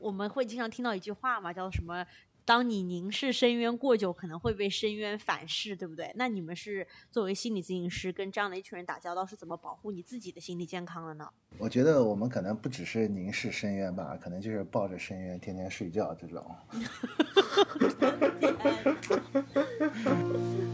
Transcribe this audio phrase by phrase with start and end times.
[0.00, 2.04] 我们会经常听到一句话嘛，叫什么？
[2.46, 6.10] 当你凝视深渊过久，可能会被深渊反噬，对不对？
[6.16, 11.28] 那你们是作为心理咨询师，跟这样的一群人打交道，是怎么保护你自己的心理健康的呢？
[11.58, 16.44] 我觉得我们可能不只是凝视深渊吧，可能就是抱着深渊天天睡觉这种。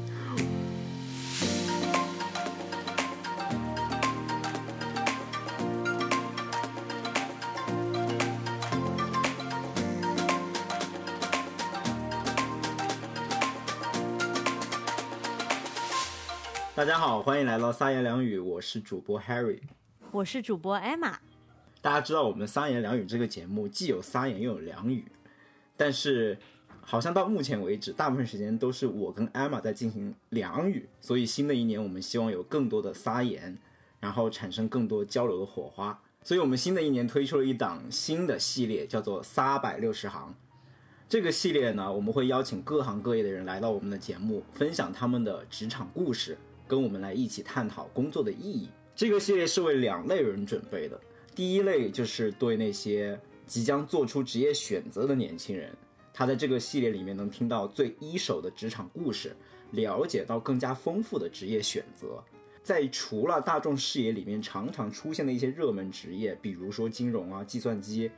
[16.87, 19.59] 家好，欢迎来到三言两语，我是主播 Harry，
[20.13, 21.15] 我是主播 Emma。
[21.83, 25.05] 大家知道我们三言两语这个节目既有三言又有两语，
[25.77, 26.39] 但是
[26.83, 30.89] 好像到目前为止，大部分时间都是我跟 Emma 在进行两语。
[31.01, 33.59] 所以新的一年，我们希望有更多的三言，
[33.99, 36.01] 然后产生更多交流的火花。
[36.23, 40.33] 所以我们新的一年推出了一档新的系列，叫做三百六十行。
[41.09, 46.39] 这个系列呢，我们会邀请各行各业的人来到我们的节目，分享他们的职场故事。
[46.67, 48.69] 跟我们来一起探讨工作的意义。
[48.95, 50.99] 这个系列是为两类人准备的。
[51.35, 55.71] 第一类就是对那些即将做出职业选择的年轻人，
[56.15, 59.37] 他在这个系列里面能听到最一手的职场故事，
[59.73, 62.23] 了解到更加丰富的职业选择。
[62.63, 68.11] 在除了大众视野里面常常出现的一些热门职业，比如说金融啊、计算机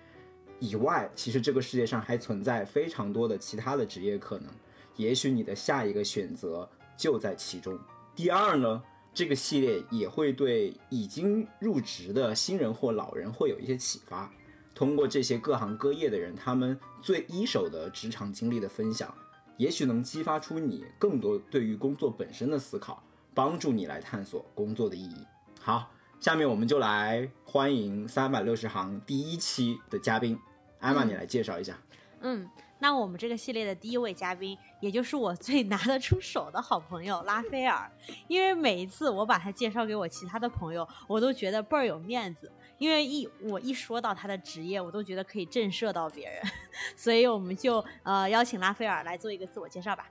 [0.58, 4.48] 以外，其实这个世界上还存在非常多的其他的职业可能。
[4.96, 7.78] 也许你的下一个选择就在其中。
[8.18, 8.82] 第二呢，
[9.14, 14.28] 这个系列也会对已经入职的新人或老人会有一些启发。
[14.74, 19.14] 通过这些各行各业的人他们最一手的职场经历的分享，
[19.56, 23.00] 也许能激发出你更多对于工作本身的思考，
[23.34, 25.24] 帮助你来探索工作的意义。
[25.60, 25.88] 好，
[26.18, 30.36] 下面我们就来欢迎三百六十行第一期的嘉宾，
[30.80, 31.78] 艾玛，你来介绍一下。
[32.22, 32.48] 嗯。
[32.80, 37.90] 那我们这个系列的第一位嘉宾，也就是我最拿得出手的好朋友拉斐尔，
[38.28, 46.40] 因为每一次我把他介绍给我其他的朋友，我都觉得倍儿有面子，因为一我一说到他的职业，我都觉得可以震慑到别人，
[46.96, 50.08] 所以我们就呃邀请拉斐尔来做一个自我介绍吧。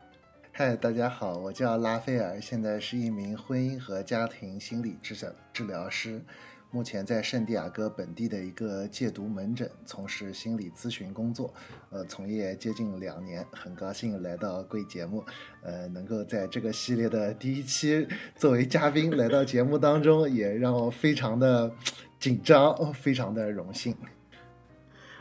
[0.51, 6.21] 嗨，大家好，我叫拉斐尔，现在是一名婚姻和家庭心理治疗治疗师。
[6.77, 11.51] 目前在圣地亚哥本地的一个戒毒门诊从事心理咨询工作，
[11.89, 15.25] 呃，从业接近两年，很高兴来到贵节目，
[15.63, 21.73] 呃，能够在这个系列的第一期作为嘉宾来到节目当中，也让我非常的
[22.19, 23.97] 紧张，非常的荣幸。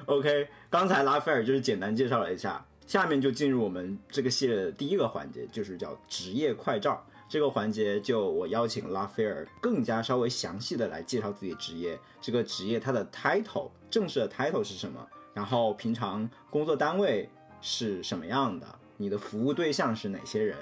[0.05, 7.03] OK，刚才拉斐尔就是简单介绍了一下，下面就进入我们这个系列的第一个环节，就是叫职业快照。
[7.28, 15.04] 这个环节就我邀请拉斐尔更加稍微详细的来介绍自己职业，这个职业它的 title 正式的 title 是什么？
[15.34, 17.28] 然后平常工作单位
[17.60, 18.66] 是什么样的？
[18.97, 20.56] 你的服务对象是哪些人？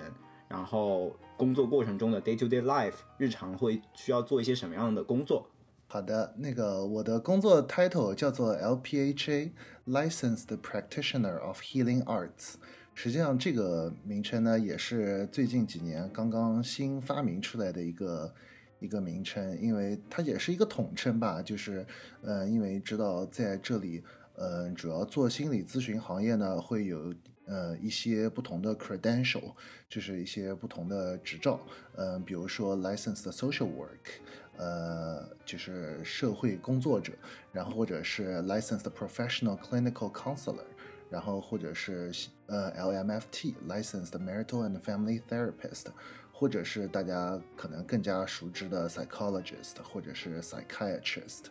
[0.48, 5.46] 然后工作过程中的 day to day life 日常会需要做一些什么样的工作？
[5.86, 9.52] 好的，那个我的工作 title 叫做 LPHA
[9.86, 12.54] Licensed Practitioner of Healing Arts。
[12.96, 18.34] 实际上，这个名称呢，也是最近几年刚刚新发明出来的一个
[18.78, 21.42] 一个名称，因为它也是一个统称吧。
[21.42, 21.84] 就是，
[22.22, 24.02] 呃，因为知道在这里，
[24.36, 27.12] 呃，主要做心理咨询行业呢，会有
[27.46, 29.52] 呃一些不同的 credential，
[29.88, 31.60] 就是一些不同的执照。
[31.96, 34.22] 嗯，比如说 licensed social work，
[34.56, 37.12] 呃，就是社会工作者，
[37.52, 40.64] 然后或者是 licensed professional clinical counselor。
[41.10, 42.10] 然后或者是
[42.46, 45.86] 呃 LMFT licensed marital and family therapist，
[46.32, 51.44] 或者是大家可能更加熟知的 psychologist 或者是 psychiatrist，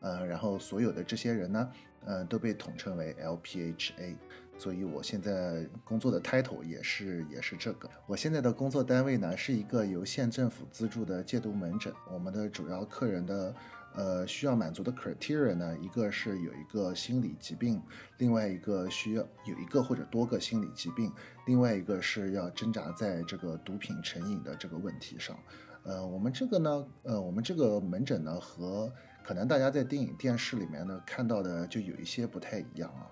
[0.00, 1.70] 呃，然后所有的这些人呢，
[2.04, 4.16] 呃，都被统称为 LPHA。
[4.56, 7.90] 所以我现在工作的 title 也是也是这个。
[8.06, 13.54] 我现在的工作单位呢是一个由县政府资助的戒毒门诊，我们的主要客人的。
[13.96, 17.80] 呃，需要满足的 criteria 呢，一个是有一个心理疾病，
[18.18, 21.12] 另外一个需要有一个或者多个心理疾病，
[21.46, 25.38] 另外一个是要挣扎在这个毒品成瘾的这个问题上。
[25.84, 28.92] 呃，我们这个呢，呃，我们这个门诊呢，和
[29.22, 33.06] 可能大家在电影、电视里面呢看到的就有一些不太一样啊。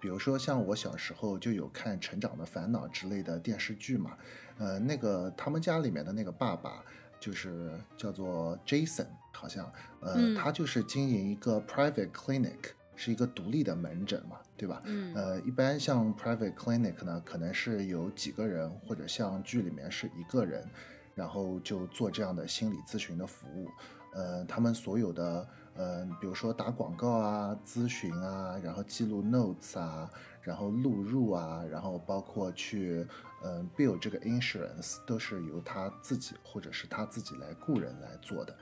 [0.00, 4.16] 比如说，像我小时候就有看《成长的烦恼》之类的电视剧嘛，
[4.56, 6.82] 呃，那个他们家里面的那个爸爸。
[7.22, 14.82] 就是叫做 Jason，好像，呃，他就是经营一个 private clinic，是一个独立的门诊嘛，对吧？
[14.86, 20.68] 嗯，呃，一般像 private clinic 呢，可能是有几个人，或者像剧里面是一个人，
[21.14, 23.70] 然后就做这样的心理咨询的服务。
[24.14, 25.46] 呃，他们所有的
[25.76, 30.10] 嗯，比如说打广告啊、咨询啊，然后记录 notes 啊，
[30.42, 33.06] 然后录入啊，然后包括去
[33.44, 38.56] 嗯 build 这个 insurance，都是由他自己或者是他自己来雇人来做的。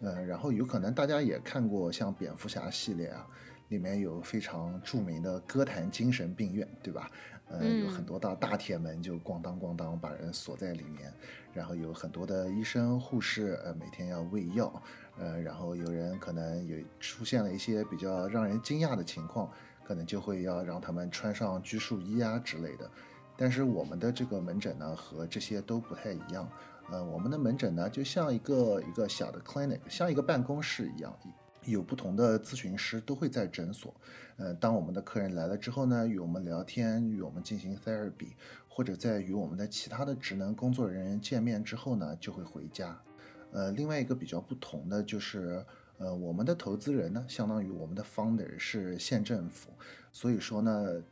[0.00, 3.26] 嗯，然后有可能大家也看过像蝙蝠侠系列啊，
[3.68, 7.10] 里面有非常著名的歌坛精神病院，对吧？
[7.54, 11.12] 嗯，有很多道大铁门就咣当咣当把人锁在里面，
[11.52, 14.82] 然后有很多的医生护士，呃，每天要喂药。
[15.18, 19.52] 呃，然后有人可能有出现了一些比较让人惊讶的情况，
[19.84, 22.90] 可能就会要让他们穿上拘束衣啊之类的。
[23.36, 26.48] 但是我们的这个门诊呢，和这些都不太一样。
[26.90, 31.16] 呃，我们的门诊呢，就像一个一个小的 clinic，像一个办公室一样，
[31.64, 33.94] 有不同的咨询师都会在诊所。
[34.36, 38.32] 呃，当我们的客人来了之后呢，与我们聊天，与我们进行 therapy，
[38.68, 43.00] 或者在与我们的其他的职能工作人员见面之后呢，就会回家。
[43.52, 45.64] 呃，另外一个比较不同的就是，
[45.98, 49.70] 呃，我们的投资人呢，相当于我们的 founder 是县政府，
[50.10, 51.02] 所以说呢，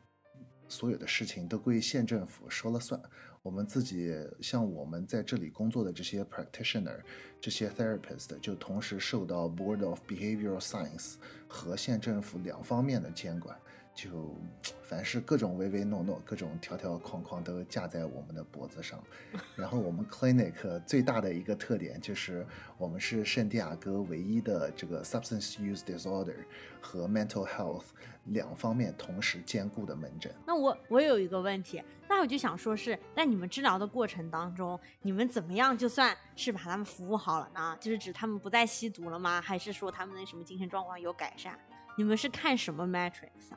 [0.69, 3.01] 所有的事情都归县政府说了算。
[3.43, 7.01] 我们自己像我们在这里工作的这些 practitioner，
[7.41, 11.15] 这些 therapist 就同时受到 Board of Behavioral Science
[11.49, 13.57] 和县政府两方面的监管。
[14.03, 14.35] 就
[14.83, 18.99] 凡是各种唯唯诺诺、各种条条框框都架在我们的脖子上。
[19.55, 22.47] 然后我们 clinic 最大的一个特点就是，
[22.79, 26.35] 我们是圣地亚哥唯一的这个 substance use disorder
[26.81, 27.85] 和 mental health
[28.25, 30.35] 两方面同时兼顾的门诊。
[30.47, 37.77] 那我我有一个问题，那我就想说是在你们治疗的过程当中，你们怎么样就算是把他们服务好了呢？
[37.79, 39.43] 就是指他们不再吸毒了吗？
[39.43, 41.59] 还是说他们的什么精神状况有改善？
[41.99, 43.51] 你们是看什么 metrics？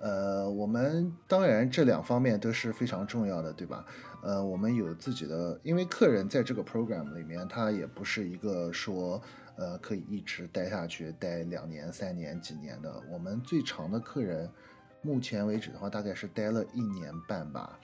[0.00, 3.84] 呃，我们当然这两方面都是非常重要的，对吧？
[4.22, 9.20] 呃，我们有自己的，因为客人在这个 program 里面，他也不是一个说，
[9.56, 13.02] 呃，可以一直待下去，待两年、三年、几年的。
[13.10, 14.50] 我们最长的客人，
[15.02, 17.78] 目前为止的话，大概是待了一年半吧。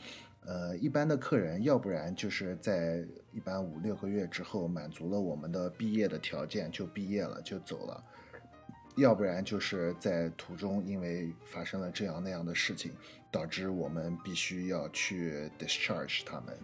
[0.46, 8.04] 呃，一般的客人，要不然就是在一般五六个月之后，满足了我们的毕业的条件，就毕业了，就走了。
[8.96, 12.92] 要不然就是在途中，因为发生了这样那样的事情，
[13.30, 16.58] 导致我们必须要去 discharge 他们。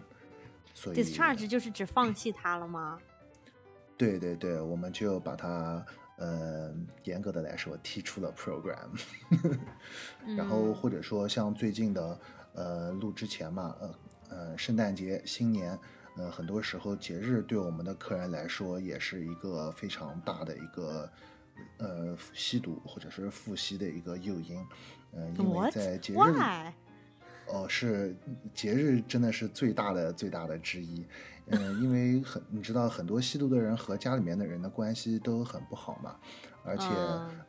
[0.73, 2.99] 所以 discharge 就是指放弃他了吗？
[3.95, 5.85] 对对对，我们就把他，
[6.17, 8.89] 呃，严格的来说踢出了 program。
[10.35, 12.19] 然后或者说像最近的，
[12.55, 13.95] 呃，录之前嘛，呃
[14.29, 15.77] 呃，圣诞节、新年，
[16.17, 21.07] 呃，很多时候节日对我们的客人来说也是一个非常大的一个。
[21.77, 24.57] 呃，吸毒或者是复吸的一个诱因，
[25.11, 26.17] 呃，因为在节日，
[27.47, 28.15] 哦，是
[28.53, 31.05] 节日真的是最大的最大的之一，
[31.47, 36.15] 嗯，因为很你知道很多吸毒的人和家里面的人的关系都很不好嘛，
[36.63, 36.85] 而且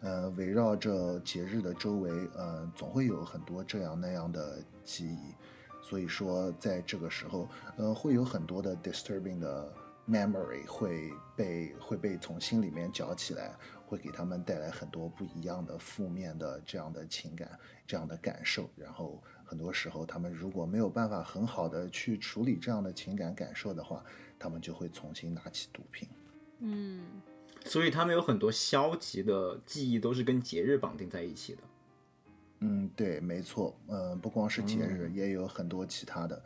[0.01, 5.35] 呃，围绕着节日的周围，呃，总会有很多这样那样的记忆，
[5.81, 9.73] 所以说在这个时候，呃，会有很多的 disturbing 的
[10.09, 13.55] memory 会被会被从心里面搅起来。
[13.87, 17.57] 会给他们带来很多不一样的负面的这样的情感、
[17.87, 24.03] 这样的感受，然后很多时候他们如果没有办法很好的去处理这样的情感感受的话，
[24.39, 26.09] 他们就会重新拿起毒品。
[26.61, 27.05] 嗯，
[27.67, 31.63] 所以他们有很多消极的记忆都是跟节日绑定在一起的。
[32.61, 33.79] 嗯，对，没错。
[33.89, 36.43] 嗯，不光是节日，也有很多其他的，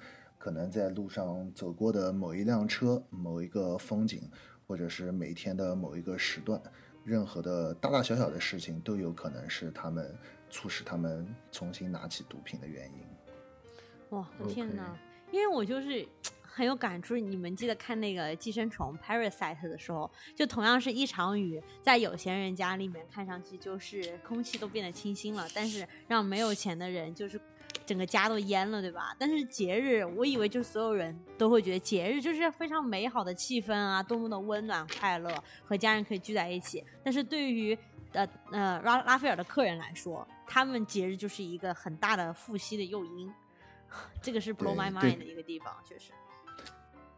[0.49, 4.23] 可能在路上走过的某一辆车、某一个风景，
[4.67, 6.59] 或者是每天的某一个时段。
[7.05, 10.17] 任何的大大小小的事情都有可能是他们
[10.49, 13.07] 促使他们重新拿起毒品的原因。
[14.09, 14.97] 哇，天哪！
[15.31, 16.09] 因为我就是
[16.41, 17.15] 很有感触。
[17.15, 27.39] 你们记得看那个《寄生虫》（Parasite） 的时候，就同样是一场雨，在有钱人家里面看上去就是空气都变得清新了，但是让没有钱的人就是。
[27.89, 29.17] 整个家都淹了，对吧？
[29.19, 36.85] 但是节日，我以为就所有人都会觉得节日就是非常美好的气氛啊，多么的温暖快乐，和家人可以聚在一起。
[37.03, 37.77] 但是对于
[38.13, 43.33] 呃呃拉拉斐尔的客人来说，他们节日就是一个很大的复吸的诱因，
[44.21, 46.13] 这个是 blow my mind 的一个地方，确实。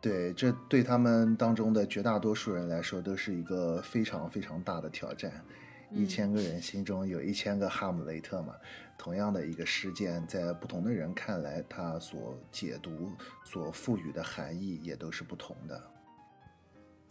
[0.00, 5.44] 对，这对他们当中的绝大多数人来说，都是一个非常非常大的挑战。
[5.90, 8.54] 一千个人心中有一千个哈姆雷特嘛。
[9.00, 13.10] 同样的一个事件，在不同的人看来，它所解读、
[13.46, 15.82] 所赋予的含义也都是不同的。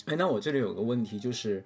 [0.06, 1.66] 哎，那我这里有个问题，就是，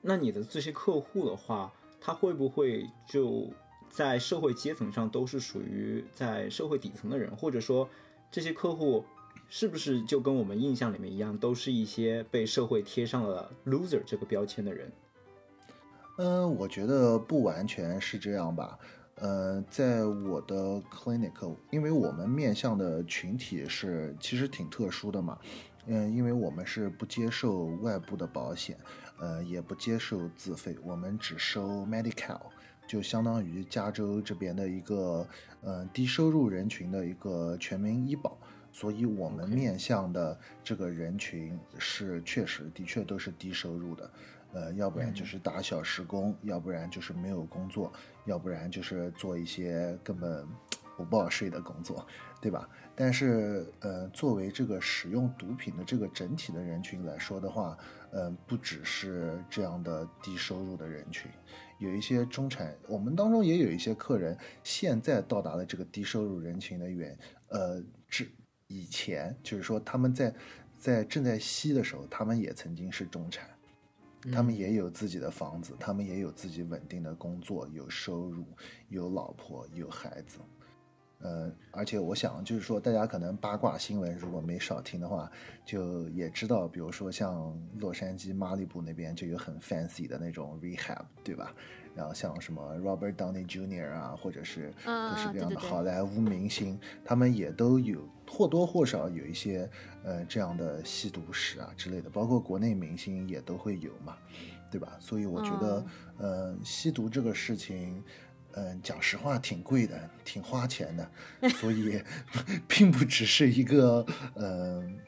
[0.00, 3.50] 那你的这些客户的话，他会不会就
[3.90, 7.88] 在社会阶层上都是属于在社会底层的人，或者说，
[8.30, 9.04] 这些客户
[9.48, 14.92] 是不是就跟我们印象里面一样，都是一些被社会贴上了 loser 这个标签的人？
[16.18, 18.78] 嗯，我觉得不完全是这样吧。
[19.16, 25.38] 呃，在我的 clinic，因为我们面向的群体是其实挺特殊的嘛。
[25.86, 28.76] 嗯，因为我们是不接受外部的保险，
[29.20, 32.40] 呃，也不接受自费，我们只收 medical，
[32.86, 35.28] 就相当于加州这边的一个
[35.62, 38.36] 呃低收入人群的一个全民医保。
[38.72, 44.10] 所以，我们面向的这个人群是确实的确都是低收入的。
[44.54, 47.92] 呃，要不然就是打小时工，要不然就是没有工作，
[48.24, 50.46] 要不然就是做一些根本
[50.96, 52.06] 不报税的工作，
[52.40, 52.68] 对吧？
[52.94, 57.76] 但是，呃，作为这个使用毒品的这个整体的人群来说的话，
[58.12, 61.28] 嗯，不只是这样的低收入的人群，
[61.80, 67.18] 有一些中产，我们当中也有一些客人现在到达了这个低收入人群的远，
[67.48, 68.30] 呃，之
[68.68, 70.32] 以前就是说他们在
[70.78, 73.48] 在正在吸的时候，他们也曾经是中产。
[74.32, 78.44] 他们也有自己的房子，他们也有自己稳定的工作，有收入，
[78.88, 80.38] 有老婆，有孩子。
[81.20, 85.30] 呃，而且我想，就是说，大家可能八卦新闻如果没少听的话，
[85.64, 91.54] 就也知道，比如说像洛杉矶、马里布那边就有很 fancy 的那种 rehab，对吧？
[91.94, 93.88] 然后像什么 Robert Downey Jr.
[93.90, 99.68] 啊，或者是各式各样的好莱坞明星，他们也都有或多或少有一些
[100.02, 104.16] 呃这样的吸毒史啊之类的，包括国内明星也都会有嘛，
[104.70, 104.96] 对吧？
[105.00, 105.86] 所以我觉得，
[106.18, 108.02] 呃，吸毒这个事情，
[108.52, 111.10] 嗯，讲实话挺贵的，挺花钱的，
[111.50, 112.02] 所以
[112.66, 114.04] 并不只是一个
[114.34, 114.98] 嗯，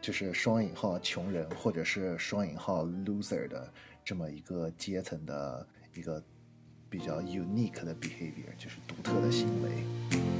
[0.00, 3.72] 就是双引号穷人或者是双引号 loser 的。
[4.02, 5.64] 这么一个阶层的
[5.94, 6.20] 一个
[6.88, 10.39] 比较 unique 的 behavior，就是独特的行为。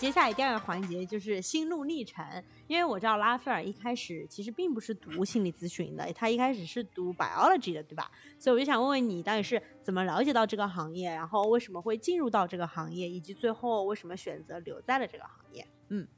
[0.00, 2.24] 接下来第二个环节就是心路历程，
[2.66, 8.10] 因为我知道拉斐尔一开始其实并不是读心理咨询的，他一开始是读 biology 的，对吧？
[8.38, 15.66] 所以我就想问问你，到底是怎么了解到这个行业，然后为什么会进入到这个行业，以及最后为什么选择留在了这个行业？
[15.90, 16.08] 嗯，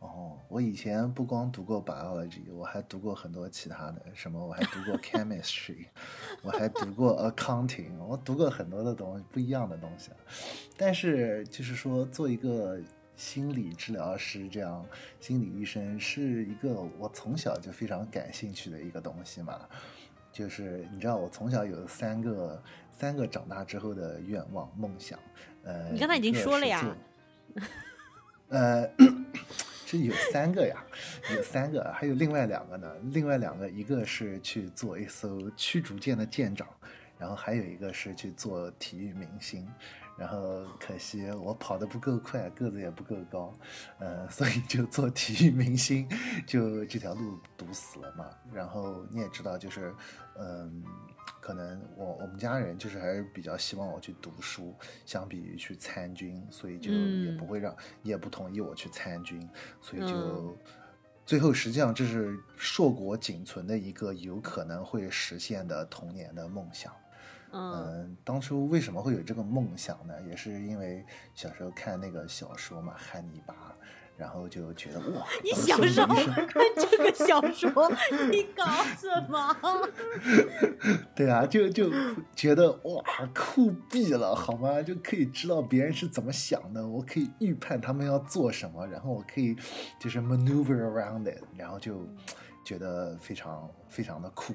[0.00, 5.86] 哦，我以前不光读过 biology，我还读过很多其他的，什么我还读过 chemistry，
[6.42, 10.10] 我还读过 accounting，我读过很多的东西，不一样的东西。
[10.76, 12.80] 但是就是说，做一个
[13.14, 14.84] 心理治疗师，这样
[15.20, 19.60] 心理医生是一个我从小就非常感兴趣的一个东西嘛。
[20.32, 25.18] 就是你知道，我从小有三个三个长大之后的愿望梦想。
[25.62, 26.96] 呃，你刚才已经说了呀。
[28.48, 28.90] 呃，
[29.90, 30.84] 这有三个呀，
[31.34, 32.88] 有三个，还有另外两个呢。
[33.10, 36.64] 另外两个，一个是去做一艘驱逐舰的舰长，
[37.18, 39.68] 然后还有一个是去做体育明星。
[40.16, 43.52] 然后可惜我跑得不够快，个子也不够高，
[43.98, 46.08] 呃，所以就做体育明星，
[46.46, 48.26] 就这条路堵死了嘛。
[48.52, 49.92] 然后你也知道，就是，
[50.38, 50.84] 嗯，
[51.40, 54.74] 可能我我们家人就是还是比较希望我去读书，
[55.06, 59.48] 相比于去参军，所以就也不会让，也不同意我去参军，
[59.80, 60.56] 所以就
[61.24, 66.92] 最后实际上这是硕果仅存的一个有可能会实现的童年的梦想。
[67.52, 70.14] 嗯，当初为什么会有这个梦想呢？
[70.28, 71.04] 也是因为
[71.34, 73.54] 小时候看那个小说嘛，《汉尼拔》，
[74.20, 77.90] 然后就觉得哇，你小时候看这个小说，
[78.30, 78.66] 你搞
[78.98, 79.56] 什么？
[81.16, 81.90] 对啊，就就
[82.36, 83.02] 觉得哇，
[83.34, 84.82] 酷毙了，好吗？
[84.82, 89.56] 就可以知道别人是怎么想的，我可以预判他们要做什么，然后我可以
[89.98, 92.06] 就是 maneuver around it，然后就
[92.62, 94.52] 觉得非常非常的酷。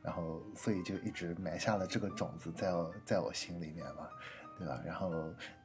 [0.00, 4.08] 然后，所以就一直埋下了这个种子，在我在我心里面嘛，
[4.58, 4.80] 对吧？
[4.84, 5.12] 然后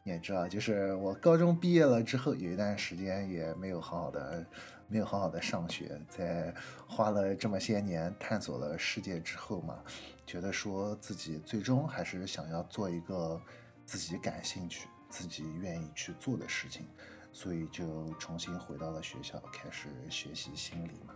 [0.07, 4.45] 你也知道，就是我高中毕业了之后，有一段时间也没有好好的，
[4.87, 6.55] 没有好好的上学，在
[6.87, 9.83] 花了这么些年探索了世界之后嘛，
[10.25, 13.37] 觉得说自己最终还是想要做一个
[13.83, 16.87] 自己感兴趣、自己愿意去做的事情，
[17.33, 21.13] 所以就重新回到了学校，开始学习心理嘛。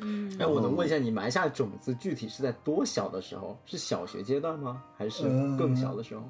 [0.00, 3.56] 嗯，哎，我能问一下，你埋下种子具体是在多小的时候？
[3.64, 4.82] 是小学阶段吗？
[4.96, 5.22] 还是
[5.56, 6.28] 更小的时候？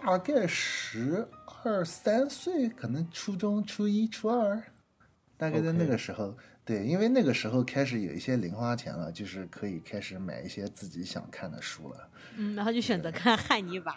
[0.00, 1.26] 大概十
[1.64, 4.62] 二三岁，可能初中初一、初二，
[5.36, 6.36] 大概在那个时候。
[6.64, 12.08] 对，因为那个时候开始有一些零花钱了，就是可以开始买一些自己想看的书了。
[12.36, 13.96] 嗯，然后就选择看汉尼拔。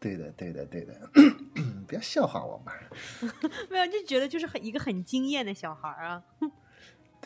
[0.00, 1.10] 对的，对的，对的。
[1.86, 2.72] 不要笑话我嘛！
[3.70, 6.22] 没有，就觉得就是很一个很惊艳的小孩啊。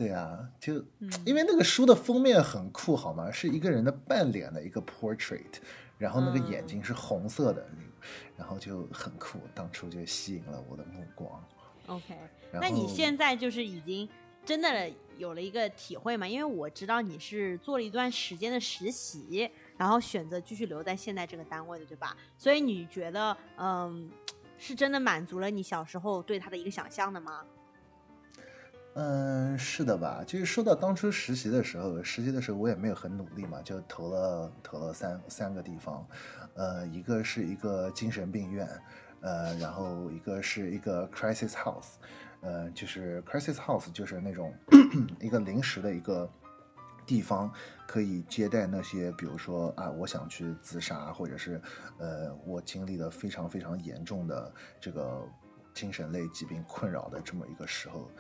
[0.01, 3.31] 对啊，就嗯因为那个书的封面很酷，好吗？
[3.31, 5.59] 是一个人的半脸的一个 portrait，
[5.99, 7.69] 然后那个眼睛是红色的，
[8.35, 11.45] 然后就很酷，当初就吸引了我的目光。
[11.89, 12.17] OK，
[12.51, 14.09] 那你现在就是已经
[14.43, 16.27] 真的有了一个体会嘛？
[16.27, 22.17] 因为我知道你是做了一段时间的实习，然后选择继续留在现在这个单位的，对吧？
[22.39, 24.11] 所以你觉得，嗯，
[24.57, 27.45] 是真的满足了你小时候对他的一个想象的吗？
[28.95, 30.25] 嗯，是的吧？
[30.27, 36.05] 就是说到当初实习的时候，实习的时候我也没有很努力嘛，就投了投了三三个地方，
[36.55, 38.69] 呃，一个是一个精神病院，
[39.21, 41.95] 呃，然后一个是一个 crisis house，
[42.41, 44.53] 呃，就是 crisis house 就是那种
[45.21, 46.29] 一个临时的一个
[47.07, 47.51] 地方，
[47.87, 51.63] 可以接待那些比如说啊，我想去自杀，或者是
[51.99, 55.25] 呃，我经历了非常非常严重的这个
[55.73, 58.11] 精神类疾病困扰的这么一个时候。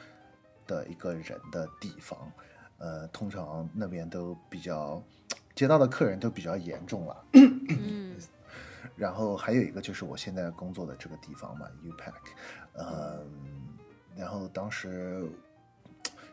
[0.71, 2.17] 的一个人的地方，
[2.79, 5.03] 呃，通常那边都比较
[5.57, 7.25] 接到的客人都比较严重了。
[7.33, 8.17] 嗯
[8.97, 12.13] 然后还有一个就是我现在工作的这个地方嘛，UPAC，
[12.75, 13.27] 呃，
[14.17, 15.27] 然后当时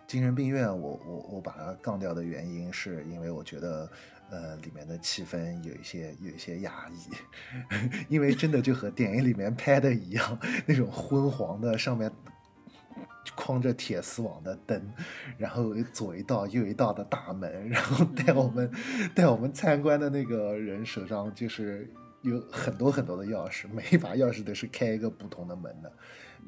[0.06, 3.90] 精神病院我我我把它杠掉的原因是因为我觉得。
[4.30, 7.00] 呃，里面的气氛有一些有一些压抑，
[8.12, 12.12] 因为真的就和电影里面拍的一样，那种昏黄的上面
[13.36, 14.82] 框着铁丝网的灯，
[15.38, 18.72] 然后左一道右一道的大门， 然后带我们
[19.14, 25.92] 带我们参观的那个人手上就是有很多很多的钥匙，每一把钥匙都是开一个不同的门的，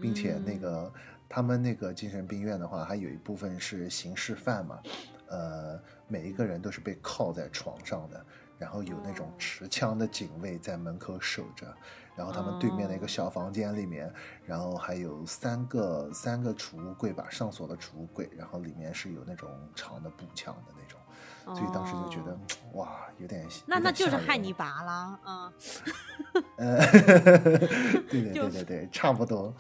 [0.02, 0.92] 并且那个
[1.28, 4.80] 他们那个精神病院的话，还有一部分是刑事犯嘛，
[5.28, 8.26] 呃，每一个人都是被铐在床上的，
[8.58, 11.68] 然后有那种持枪的警卫在门口守着。
[12.20, 14.14] 然后他们对面的一个小房间里面，
[14.46, 21.00] 然后还有三个三个储物柜吧，上锁的储物柜，然后里面是有那种长的步枪的那种，
[21.56, 22.40] 所以当时就觉得、哦。
[22.74, 25.54] 哇，有点那那就是汉尼尼拔啦，嗯，
[26.60, 26.86] 呃，
[28.12, 29.56] 对对对对对，差不多，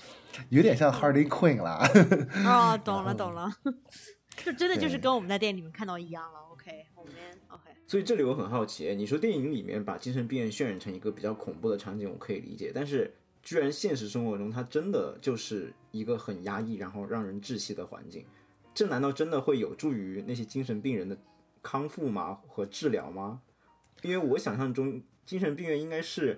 [0.49, 1.89] 有点像 Harley Quinn 啦。
[2.45, 3.49] 哦，懂了 懂了，
[4.43, 6.39] 就真的就是跟我们在店里面看到一样了。
[6.51, 7.13] OK，我们
[7.47, 18.23] OK，所以这里我很好奇，你说电影里面把精神病院渲染成一个比较恐怖的场景，我可以理解，但是居然现实生活中它真的就是一个很压抑，然后让人窒息的环境，
[18.75, 21.17] 这难道真的会有助于那些精神病人的
[21.63, 22.39] 康复吗？
[22.47, 23.41] 和治疗吗？
[24.03, 26.37] 因为我想象中精神病院应该是，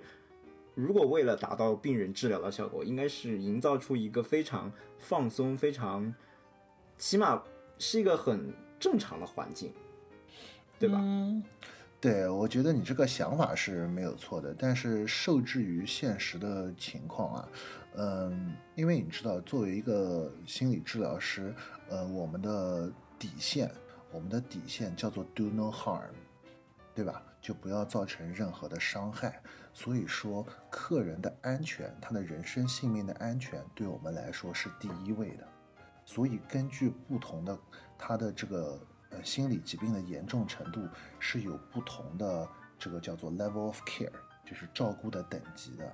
[0.74, 6.14] 如果为了达到病人治疗的效果，应该是营造出一个非常放松、非常，
[6.96, 7.42] 起码
[7.76, 9.70] 是一个很正常的环境，
[10.82, 10.98] 对吧？
[11.00, 11.40] 嗯，
[12.00, 17.48] 对，我觉得你这个想法是没有错的，但是受制于现实的情况啊，
[17.94, 21.54] 嗯，因为你知道，作为一个心理治疗师，
[21.88, 23.70] 呃，我们的底线，
[24.10, 26.10] 我们的底线叫做 do no harm，
[26.96, 27.22] 对吧？
[27.40, 29.40] 就不要造成任何的伤害。
[29.72, 35.46] 所以说，客人的安全，他的人身性命的安全，对我们来说是第一位的。
[36.04, 37.56] 所以根据不同的
[37.96, 38.78] 他的这个
[39.12, 42.48] 呃心理疾病的严重程度，是有不同的
[42.78, 44.10] 这个叫做 level of care，
[44.44, 45.92] 就是照顾的等级的。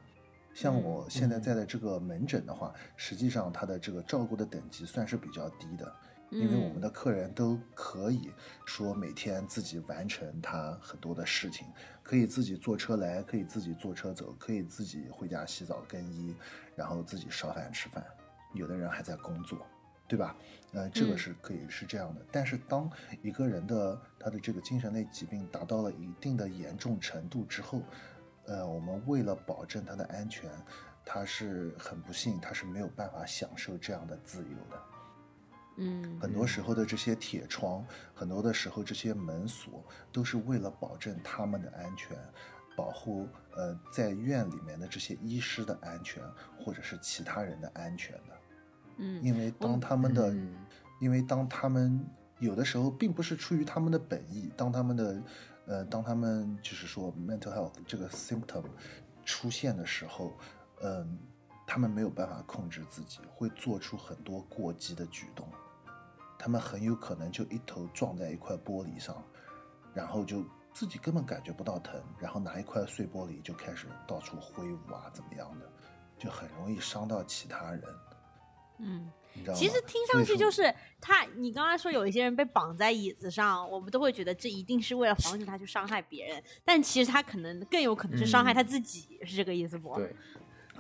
[0.55, 5.95] 像嗯我现在在的这个门诊的话，实际上它的这个照顾的等级算是比较低的，
[6.31, 8.33] 因为我们的客人都可以
[8.65, 11.67] 说每天自己完成他很多的事情，
[12.03, 16.35] 可以自己坐车来，可以自己坐车走，可以自己回家洗澡更衣，
[16.75, 18.05] 然后自己烧饭吃饭。
[18.55, 19.65] 有的人还在工作，
[20.09, 20.35] 对吧？
[20.73, 22.21] 呃，这个嗯是可以是这样的。
[22.33, 22.91] 但是当
[23.23, 27.83] 一个人的他的这个精神类疾病达到了一定的严重程度之后，
[28.47, 30.51] 呃，我们为了保证他的安全，
[31.05, 34.83] 他是很不幸，他是没有办法享受这样的自由的。
[35.81, 42.19] 嗯很多时候的这些铁窗，很多的时候这些门锁，都是为了保证他们的安全，
[42.77, 46.23] 保护呃在院里面的这些医师的安全，
[46.59, 48.38] 或者是其他人的安全的。
[48.99, 49.23] 嗯。
[49.23, 50.55] 因为当他们的，嗯。
[51.01, 52.05] 因为当他们
[52.41, 55.23] 有的时候并不是出于他们的本意，当他们的，
[55.67, 58.65] 呃，当他们就是说 mental health 这个 symptom
[59.25, 60.37] 出现的时候，
[60.83, 61.17] 嗯、
[61.69, 65.47] 他们没有办法控制自己，会做出很多过激的举动，
[66.37, 69.23] 他们很有可能就一头撞在一块玻璃上，
[69.95, 75.71] 然后就自己根本感觉不到疼，然后拿一块碎玻璃就开始到处挥舞啊，怎么样的，
[76.19, 77.83] 就很容易伤到其他人。
[78.79, 79.11] 嗯。
[79.55, 80.63] 其实听上去就是
[81.01, 89.95] 他，你刚才说有一些人被绑在椅子上，我们都会觉得这一定是为了防止他去伤害别人，但其实他可能更有可能是伤害他自己，是这个意思不？
[89.95, 90.17] 对，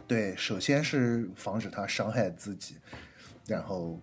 [0.08, 2.78] 对，首先是防止他伤害自己，
[3.46, 4.00] 然后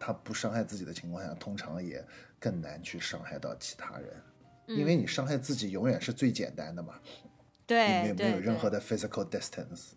[0.00, 2.04] 他不伤害自己的情况下，通常也
[2.40, 4.22] 更难去伤害到其他人，
[4.66, 6.94] 因为你伤害自己永远是最简单的嘛，
[7.64, 9.92] 对，没有任何的 physical distance。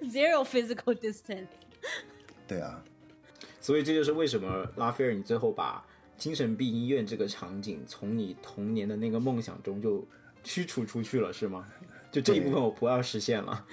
[0.00, 1.46] 对 zero physical distance。
[2.46, 2.82] 对啊，
[3.60, 5.84] 所以这就是为什么拉斐尔你最后把
[6.16, 10.06] 精神病医院这个场景从你童年的那个梦想中就
[10.42, 11.66] 驱除出去了，是吗？
[12.12, 13.66] 就这一部分我不要实现了。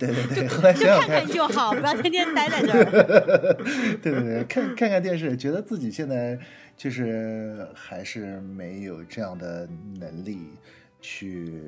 [0.00, 2.84] 对对对，后来 就想想看看看，就好，不要天天待在这儿。
[4.02, 6.36] 对对对，看看看电视，觉得自己现在
[6.76, 9.68] 就是还是没有这样的
[10.00, 10.48] 能力
[11.00, 11.62] 去，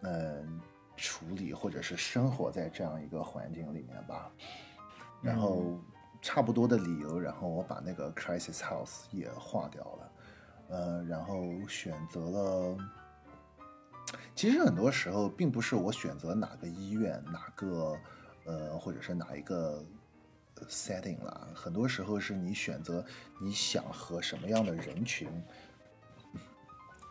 [0.00, 0.60] 嗯、
[0.96, 4.30] 处理或者是生活在这样一个环境里面吧。
[5.22, 5.80] 然后
[6.20, 10.12] 差不多的理由，然后我把那个 Crisis House 也划掉了，
[10.68, 12.78] 呃，然后选择了。
[14.34, 17.98] 其实很多时候并不是我选择哪个医院、哪个
[18.44, 19.84] 呃，或者是哪一个
[20.56, 23.04] 呃 setting 啦，很多时候是你选择
[23.40, 25.28] 你想和什么样的人群，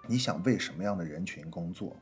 [0.07, 1.95] 你想为什么样的人群工作，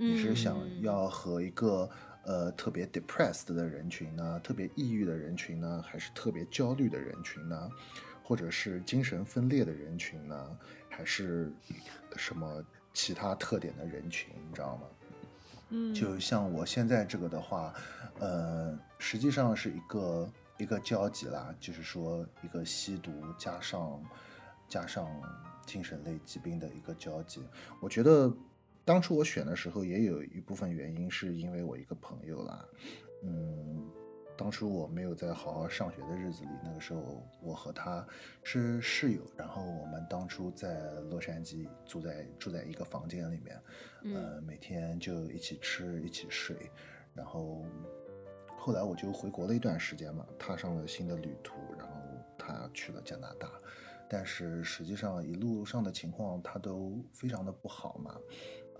[0.00, 1.88] 你是想嗯要和一个
[2.24, 7.70] 呃特别 depressed 的人群呢，特别抑郁的人群呢，还是特别焦虑的人群呢，
[8.22, 10.58] 或者是精神分裂的人群呢，
[10.88, 11.52] 还是
[12.16, 14.82] 什么其他特点的人群，你知道吗？
[15.68, 17.74] 嗯，就像我现在这个的话，
[18.18, 24.02] 呃，实际上是一个一个交集啦，就是说一个吸毒加上
[24.66, 25.06] 加上
[25.66, 27.42] 精神类疾病的一个交集。
[27.80, 28.32] 我觉得
[28.84, 32.66] 当初我选的时候，也有一部分原因是因为我一个朋友啦，
[33.22, 33.88] 嗯，
[34.36, 38.04] 当初我没有在好好上学的日子里，那个时候我和他
[38.42, 43.62] 是室友，然后我们当初在洛杉矶住在住在一个房间里面，
[44.14, 46.56] 呃，每天就一起吃一起睡，
[47.14, 47.64] 然后
[48.56, 51.94] 后来我就回国了一段时间嘛，踏上了新的旅途，然后
[52.38, 53.48] 他去了加拿大，
[54.08, 58.18] 但是实际上一路上的情况他都非常的不好嘛，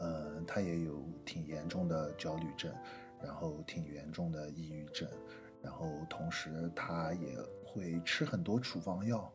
[0.00, 2.74] 呃，他也有挺严重的焦虑症，
[3.22, 5.08] 然后挺严重的抑郁症，
[5.62, 9.32] 然后同时他也会吃很多处方药，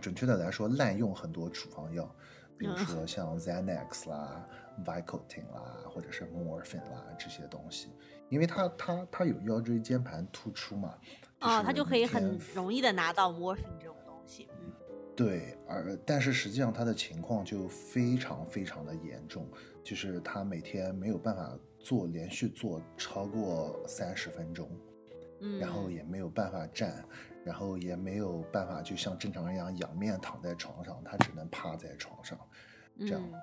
[0.00, 2.14] 准确的来说，滥用很多处方药，
[2.58, 4.46] 比如说像 Xanax 啦、
[4.84, 7.88] Vicodin 啦，或者是 morphine 啦这些东西，
[8.28, 10.94] 因为他他他有腰椎间盘突出嘛，
[11.40, 13.96] 哦，是他就可以很容易的拿到 morphine 这种
[15.20, 19.46] 对，而但是实际上他的情况就非常非常的严重，
[19.84, 24.70] 就是他每天没有办法做连续做超过三十分钟，
[25.42, 27.04] 嗯，然后也没有办法站，
[27.44, 32.38] 然后也没有办法就像正常人一样仰面躺在床上，他只能趴在床上，
[33.00, 33.38] 这样，嗯。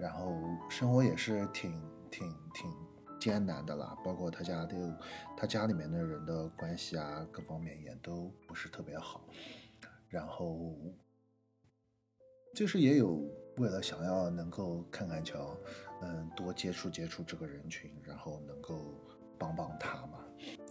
[0.00, 0.36] 然后
[0.68, 2.68] 生活也是挺挺挺
[3.20, 4.98] 艰难的啦，包括他家的
[5.36, 9.24] 他家里面的人的关系啊，各方面也都不是特别好，
[10.08, 10.74] 然后
[12.54, 13.20] 就是也有
[13.56, 15.56] 为了想要能够看看瞧，
[16.02, 18.94] 嗯，多接触接触这个人群，然后能够
[19.36, 20.20] 帮帮他嘛，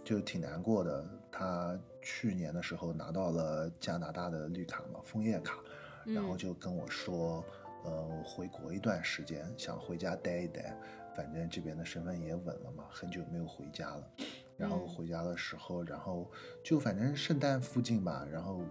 [0.02, 1.04] 就挺难过的。
[1.30, 5.58] 他去年的时候拿到了加拿大的绿卡嘛，枫叶卡，
[6.06, 7.44] 然后嗯就跟我说，
[7.84, 10.74] 呃，回国一段时间，想回家待一待，
[11.14, 14.08] 反正这边的身份也稳了嘛，很久没有回家了。
[14.56, 16.30] 然后嗯回家的时候，然后
[16.62, 18.62] 就反正圣诞附近吧，然后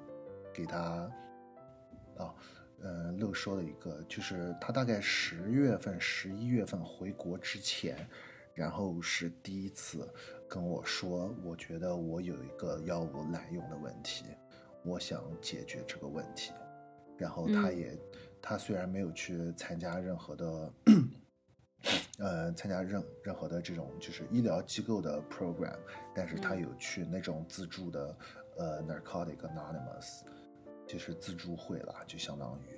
[0.54, 0.80] 给他，
[2.17, 2.34] 啊，
[2.84, 8.08] 呃，漏说了一个，就是他大概十月份、十一月份回国之前，
[8.54, 10.08] 然后是第一次
[10.50, 14.26] 跟我说，我觉得我有一个药物滥用的问题，
[14.84, 16.52] 我想解决这个问题。
[17.17, 17.98] 然后他嗯也，
[18.41, 20.74] 他虽然没有去参加任何的，
[22.17, 25.78] 呃，参加任任何的这种就是医疗机构的 program，
[26.13, 28.17] 但是他嗯有去那种自助的，
[28.58, 30.24] 呃，Narcotic Anonymous，
[30.88, 32.72] 就是自助会啦，就相当于，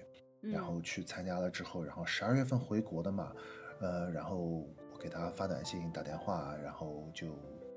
[0.51, 3.31] 然嗯后去参加了之后，然后十二月份回国的嘛，
[3.79, 7.27] 呃，然后我给他发短信、打电话，然后就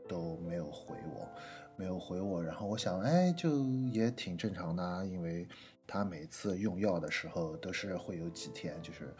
[0.09, 1.28] 都没有回我，
[1.76, 5.46] 没有回我，然后我想，哎，就也挺正常的啊，因为
[5.87, 9.14] 他每次用药的时候都是会有几天就是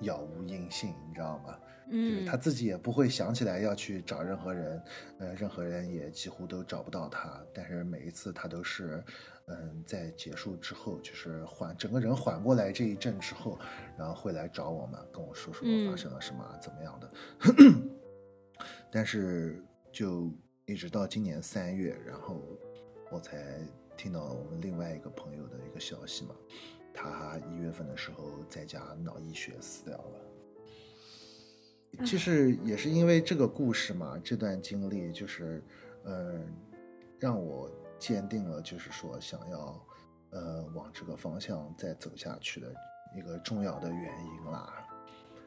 [0.00, 1.58] 杳无音信，你知道吗？
[1.90, 4.82] 就是嗯，他自己也不会想起来要去找任何人，
[5.18, 7.42] 呃，任何人也几乎都找不到他。
[7.52, 9.02] 但是每一次他都是，
[9.60, 13.58] 嗯，在结束之后，就是缓整个人缓过来这一阵之后，
[13.98, 17.10] 然后会来找我们，跟我说说嗯发生了什么啊，怎么样的。
[18.90, 20.32] 但是就
[20.66, 22.40] 一直到今年三月，然后
[23.10, 23.60] 我才
[23.96, 26.34] 听到我们另外一个朋友的一个消息嘛，
[26.94, 30.20] 他一月份的时候在家脑溢血死掉了。
[32.06, 35.62] 其实也是因为这个故事嘛，这段经历就是，
[36.04, 36.42] 嗯、
[37.18, 37.70] 让我
[38.02, 39.86] 坚定了，就是说想要
[40.30, 42.74] 呃往这个方向再走下去的
[43.16, 44.88] 一个重要的原因啦。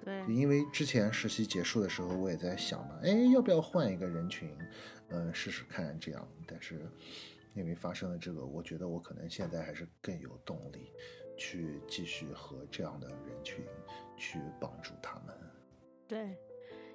[0.06, 4.50] 对，因为之前实习结束的时候，我也在想嘛，哎，要不要换一个人群，
[5.10, 6.26] 嗯、试试看这样。
[6.48, 6.90] 但是
[7.56, 10.94] 因为发生了这个，我觉得我可能现在还是更有动力
[11.36, 13.66] 去继续和这样的人群
[14.16, 15.36] 去帮助他们。
[16.08, 16.38] 对，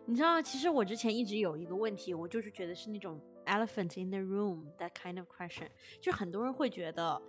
[0.07, 5.67] 你知道，其实我之前一直有一个问题，我就是觉得是那种 elephant in the room that kind of question，
[6.01, 7.21] 就很多人会觉得，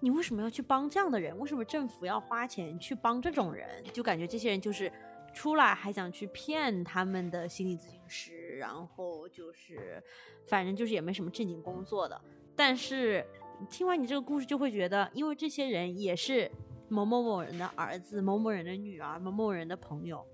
[0.00, 1.38] 你为什么要去帮这样的人？
[1.38, 3.84] 为什么政府要花钱去帮这种人？
[3.92, 4.92] 就感觉这些人就是
[5.32, 10.02] 出来还想去骗他们的心理咨询师，然后就是
[10.46, 12.20] 反正就是也没什么正经工作的。
[12.56, 13.24] 但是
[13.70, 16.50] 听完你这个故事，就会觉得，因为这些人也是
[16.88, 20.26] 某某某人的儿子、某某人的女儿、某某人的朋友。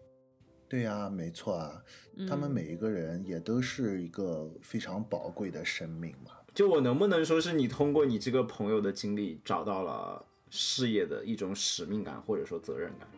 [0.69, 1.83] 对呀、没错啊，
[2.29, 6.33] 他们嗯每一个人也都是一个非常宝贵的生命嘛。
[6.53, 13.09] 就我能不能说是你通过你这个朋友的经历找到了事业的一种使命感或者说责任感？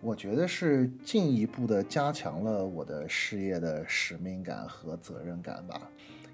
[0.00, 5.90] 我觉得是进一步的加强了我的事业的使命感和责任感吧。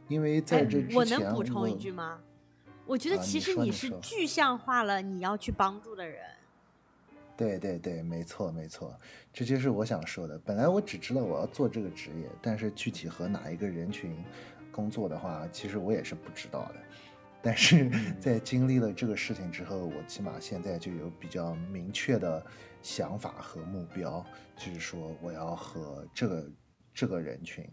[0.07, 2.21] 因为在哎这之前，我能补充一句吗？
[2.87, 6.21] 我觉得啊其实你是具象化了你要去帮助的人。
[7.41, 8.95] 对对对，没错没错，
[9.33, 10.39] 这就是我想说的。
[10.41, 14.15] 本来我只知道我要做这个职业，但是具体和哪一个人群
[14.71, 16.75] 工作的话，其实我也是不知道的。
[17.41, 22.45] 但是在经历了这个事情之后，我起码现在就有比较明确的
[22.83, 24.23] 想法和目标，
[24.59, 26.51] 就是说我要和这个
[26.93, 27.67] 这个人群，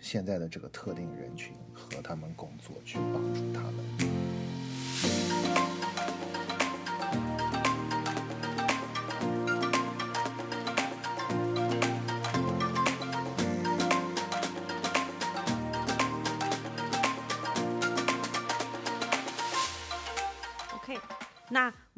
[0.00, 3.74] 现在的这个特定人群和他们工作，去帮助他们。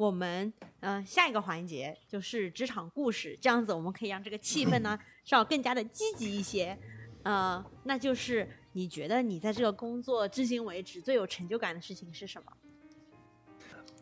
[0.01, 6.75] 我们呃下一个环节就是职场故事，这样子我们可以让这个气氛呢 稍微更加的积极一些。
[7.21, 12.51] 呃，那就是你觉得你在这个工作至今为止最有成就感的事情是什么？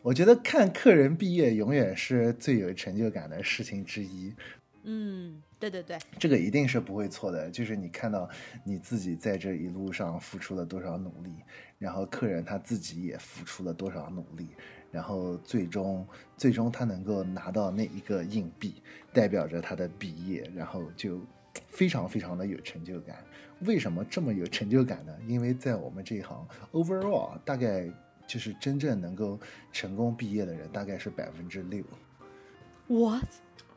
[0.00, 4.34] 我觉得看客人毕业永远是最有成就感的事情之一。
[4.84, 8.26] 嗯，对对对，这个一定是不会错的，就是你看到
[8.64, 11.30] 你自己在这一路上付出了多少努力，
[11.76, 14.48] 然后客人他自己也付出了多少努力，
[14.90, 21.20] 然后最终最终他能够拿到那一个硬币，代表着他的毕业，然后就
[21.68, 23.24] 非常非常的有成就感。
[23.60, 25.12] 为什么这么有成就感呢？
[25.26, 27.90] 因为在我们这一行，overall 大概
[28.26, 29.38] 就是真正能够
[29.70, 31.84] 成功毕业的人大概是百分之六。
[32.86, 33.20] 我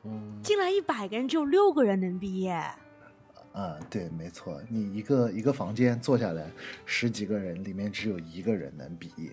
[0.04, 2.52] 嗯，进来一百个人，只有六个人能毕业。
[3.52, 6.50] 啊，对，没错，你一个一个房间坐下来，
[6.86, 9.32] 十几个人里面只有一个人能毕业。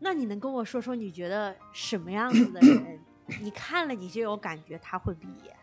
[0.00, 2.98] 那你能跟我说说，你觉得什么样子的人，
[3.40, 5.54] 你看了你就有感觉他会毕业？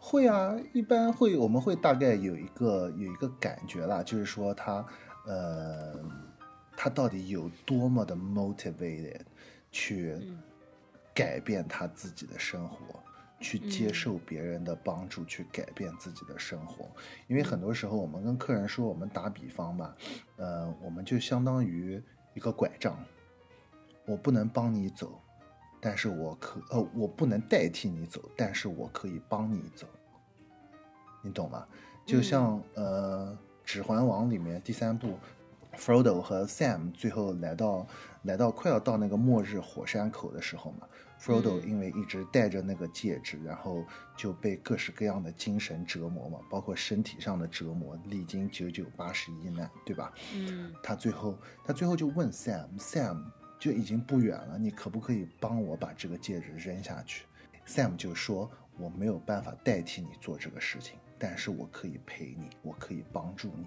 [0.00, 4.84] 会啊，一般会，我们会大概有一个有一个感觉啦，就是说他，
[5.26, 5.94] 呃，
[6.76, 9.20] 他到底有多么的 motivated
[9.70, 10.42] 去嗯
[11.14, 13.00] 改变他自己的生活，
[13.38, 16.90] 去接嗯受别人的帮助，去改变自己的生活。
[17.28, 19.94] 因为很多时候我们跟客人说，我们打比方吧，
[20.36, 22.02] 呃，我们就相当于
[22.34, 22.96] 一个拐杖，
[24.06, 25.20] 我不能帮你走，
[25.80, 29.86] 但是我可呃，我不能代替你走，但是我可以帮你走，
[31.22, 31.66] 你懂吗？
[32.04, 35.18] 就像、呃，《指环王》里面第三部
[35.76, 37.86] ，Frodo 和 Sam 最后来到
[38.22, 40.88] 来到快要到那个末日火山口的时候嘛
[41.22, 43.84] ，Frodo 嗯因为一直戴着那个戒指，然后
[44.16, 50.12] 就被各式各样的精神折磨嘛，包括身体上的折磨，历经九九八十一难，对吧？
[50.34, 53.24] 嗯他最后他最后就问 Sam，Sam
[53.58, 57.26] 就已经不远了，你可不可以帮我把这个戒指扔下去
[57.66, 63.66] ？Sam 就说我没有办法代替你做这个事情，但是我可以陪你，我可以帮助你。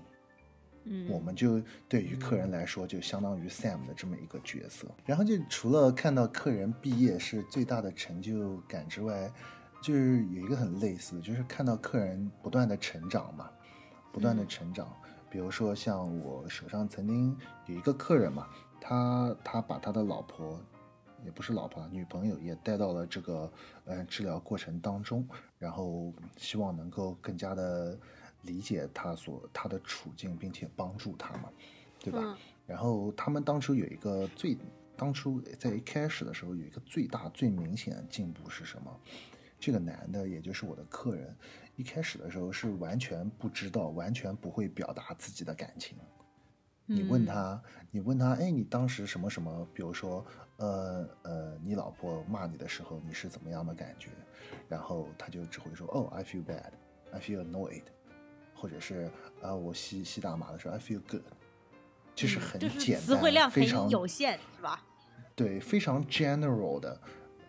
[0.85, 4.87] 嗯，我们就对于客人来说，就相当于 Sam 的这么一个角色。
[5.05, 9.31] 然后就除了看到客人毕业是最大的成就感之外，
[9.81, 13.49] 就是有一个很类似，就是看到客人不断的成长嘛，
[14.11, 14.91] 不断的嗯成长。
[15.29, 18.47] 比如说像我手上曾经有一个客人嘛，
[18.79, 20.59] 他他把他的老婆。
[21.23, 23.51] 也不是老婆，女朋友也带到了这个
[23.85, 27.97] 呃治疗过程当中，然后希望能够更加的
[28.45, 31.49] 理解他所他的处境，并且帮助他嘛，
[31.99, 32.19] 对吧？
[32.21, 34.57] 嗯然后他们当初有一个最，
[34.97, 38.99] 当初在一开始的时候有一个最大最明显的进步是什么？
[39.59, 41.35] 这个男的，也就是我的客人，
[41.75, 45.95] 一开始的时候是完全不知道，完全不会表达自己的感情。
[46.87, 50.25] 你问嗯他，你问他，哎，你当时什么什么，比如说，
[50.57, 54.09] 呃呃，你老婆骂你的时候，你是怎么样的感觉？
[54.67, 56.71] 然后他就只会说，哦，I feel bad,
[57.11, 57.83] I feel annoyed，
[58.65, 59.07] 或者是
[59.43, 61.21] 啊、我吸吸大麻的时候，I feel good，
[62.15, 64.83] 就是很嗯就是简单，词汇量非常有限，是吧？
[65.35, 66.99] 对，非常 general 的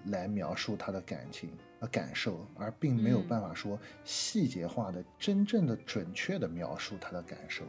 [0.09, 7.65] 来描述他的感情呃感受，而并没有嗯办法说细节化的、真正的、准确的描述他的感受。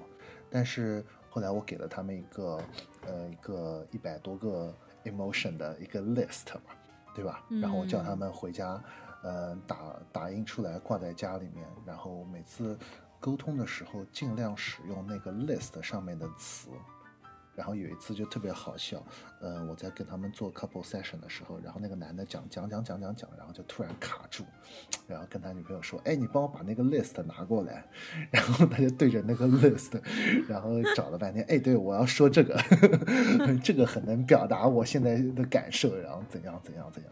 [0.50, 2.62] 但是后来我给了他们一个
[3.06, 6.76] 呃一个一百多个 emotion 的一个 list 嘛，
[7.16, 7.46] 对吧？
[7.62, 8.84] 然后我叫他嗯们回家，
[9.24, 12.78] 呃打打印出来挂在家里面，然后每次
[13.28, 16.70] 沟通的时候尽量使用那个 list 上面的词。
[17.58, 19.04] 然后有一次就特别好笑，
[19.42, 24.44] 呃，我在跟他们做 couple session 的时候，然后那个男的讲讲讲讲讲讲，然后就突然卡住，
[25.08, 27.84] 然后跟他女朋友说：“哎，你帮我把那个 list 拿过来。
[28.30, 30.00] ”然后他就对着那个 list，
[30.48, 32.88] 然后找了半天，哎，对我要说这个呵
[33.48, 37.12] 呵， 这个很能表达我现在的感受，然后怎样怎样怎样，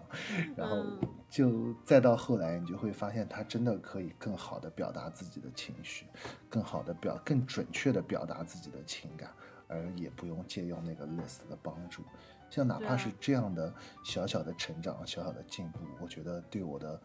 [0.55, 6.05] 然后嗯就再到后来，你就会发现他真的可以更好的表达自己的情绪，
[6.47, 9.29] 更好的表更准确的表达自己的情感。
[9.67, 12.03] 而也不用借用那个 list 的帮助。
[12.49, 13.73] 像哪怕是这样的
[14.03, 17.01] 小小的成长、小小的进步，我觉得对我的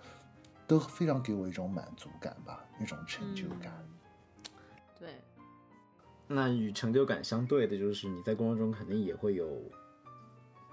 [0.67, 3.73] 都非常给我一种满足感吧，一种成就感。
[3.81, 3.97] 嗯
[4.99, 5.15] 对，
[6.27, 9.63] 那与成就感相对的，就是你在工作中肯定也会有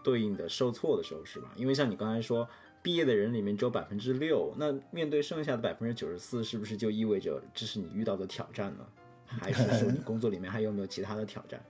[0.03, 1.49] 对应的受挫的时候，是吧？
[1.55, 2.47] 因为像你刚才说，
[2.83, 8.85] 毕业的人里面只有百分之六，那面对剩下的百分之九十四，是不是就意味着这是你遇到的挑战呢？
[9.25, 11.63] 还是说你工作里面还有没有其他的挑战？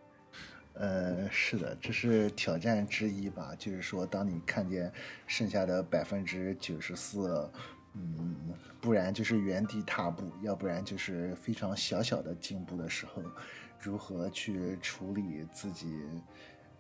[0.80, 3.56] 呃，是的，这是挑战之一吧。
[3.58, 4.92] 就是说，当你看见
[5.26, 7.50] 剩下的百分之九十四，
[7.94, 13.24] 嗯，不然就是原地踏步，要不然就是非常小小的进步的时候，
[13.80, 16.06] 如何去处理自己，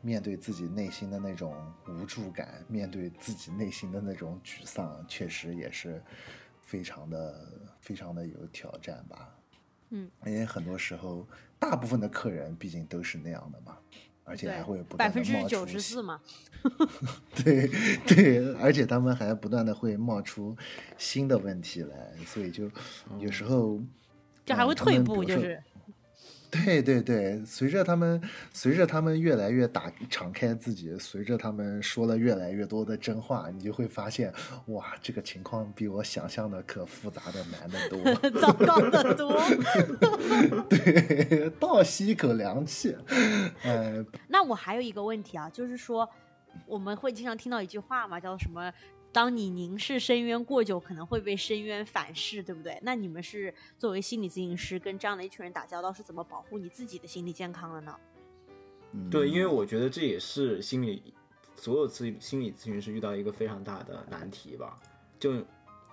[0.01, 1.55] 面对自己内心的那种
[1.88, 6.01] 无助感，面对自己内心的那种沮丧，确实也是
[6.62, 7.47] 非常的、
[7.79, 9.33] 非常的有挑战吧。
[9.89, 11.25] 嗯，因为很多时候，
[11.60, 13.78] 大部分的客人毕竟都是那样的嘛，
[14.24, 16.20] 而且还会不百断的冒出分之九十四嘛，
[17.43, 17.67] 对
[18.06, 20.56] 对，而且他们还不断的会冒出
[20.98, 22.70] 新的问题来，所以就
[23.20, 23.82] 有时候
[24.46, 25.62] 就还会退步，就是
[26.49, 28.21] 对对对，随着他们
[28.53, 34.33] 随着他们越来越打敞开自己，随着他们说了越来越多的真话，你就会发现，
[34.67, 37.99] 哇，这个情况比我想象的可复杂的难得多。
[38.39, 39.38] 糟糕的多。
[40.69, 42.95] 对，倒吸一口凉气。
[43.63, 46.10] 呃，那我还有一个问题啊，就是说
[46.65, 48.71] 我们会经常听到一句话嘛，叫什么？
[49.17, 52.77] 当你凝视深渊过久，可能会被深渊反噬，对不对？
[52.84, 57.99] 那你们是作为心理咨询师，跟这样的一群人打交道，是怎么保护你自己的心理健康的呢？
[58.91, 61.15] 嗯对，因为我觉得这也是心理
[61.56, 64.80] 所有咨心理咨询师遇到一个非常大的难题吧。
[65.19, 65.43] 就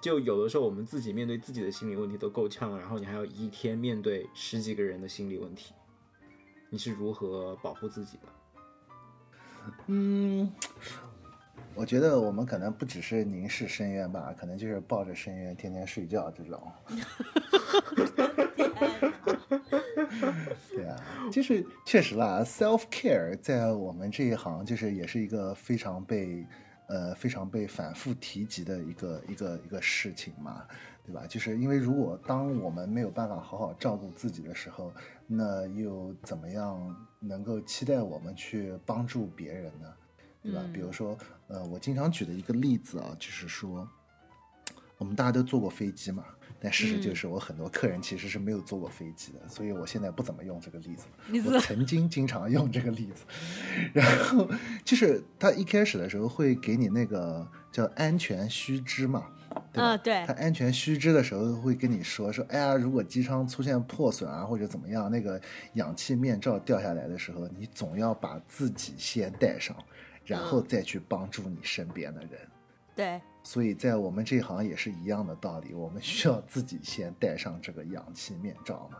[0.02, 5.72] 就有的时候我们自己面对自己的心理问题都够呛了，然后你还要一天面对十几个人的心理问题，
[6.68, 8.28] 你是如何保护自己的？
[9.88, 10.52] 嗯，
[11.76, 16.62] 我觉得我们可能不只是凝视深渊吧，可能就是抱着深渊天天睡觉这种。
[20.70, 20.96] 对啊，
[21.32, 26.46] 就是确实啦，self care 在我们这一行就是也是一个非常被
[26.88, 30.64] 呃非常被反复提及的一个一个一个事情嘛，
[31.04, 31.26] 对吧？
[31.26, 34.92] 就是因为如果当我们没有办法好好照顾自己的时候，
[35.26, 39.92] 那又怎么样能够期待我们去帮助别人呢？
[40.44, 40.62] 对吧？
[40.72, 43.88] 比如说，呃，我经常举的一个例子啊，就是说，
[44.98, 46.22] 我们大家都坐过飞机嘛，
[46.60, 51.06] 但事实就是我很多客人其实是没有坐过飞机的，所以我现在不怎么用这个例子
[51.50, 53.24] 我曾经经常用这个例子，
[53.94, 54.46] 然后
[54.84, 59.26] 就是他一开始的时候会给你那个叫安全须知嘛，
[59.72, 59.96] 对吧？
[59.96, 65.40] 嗯，对他，安全须知的时候会跟你说说，哎呀，如果机舱出现破损啊或者怎么样，那个
[65.72, 69.76] 氧气面罩掉下来的时候，你总要把自己先戴上，
[70.24, 72.40] 然后再去帮助你身边的人。
[72.96, 78.98] 对，所以在我们这一行也是一样的道理，我们需要自己先戴上这个氧气面罩嘛，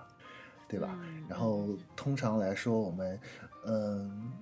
[0.68, 0.98] 对吧？
[1.00, 3.20] 嗯然后通常来说，我们
[3.66, 4.32] 嗯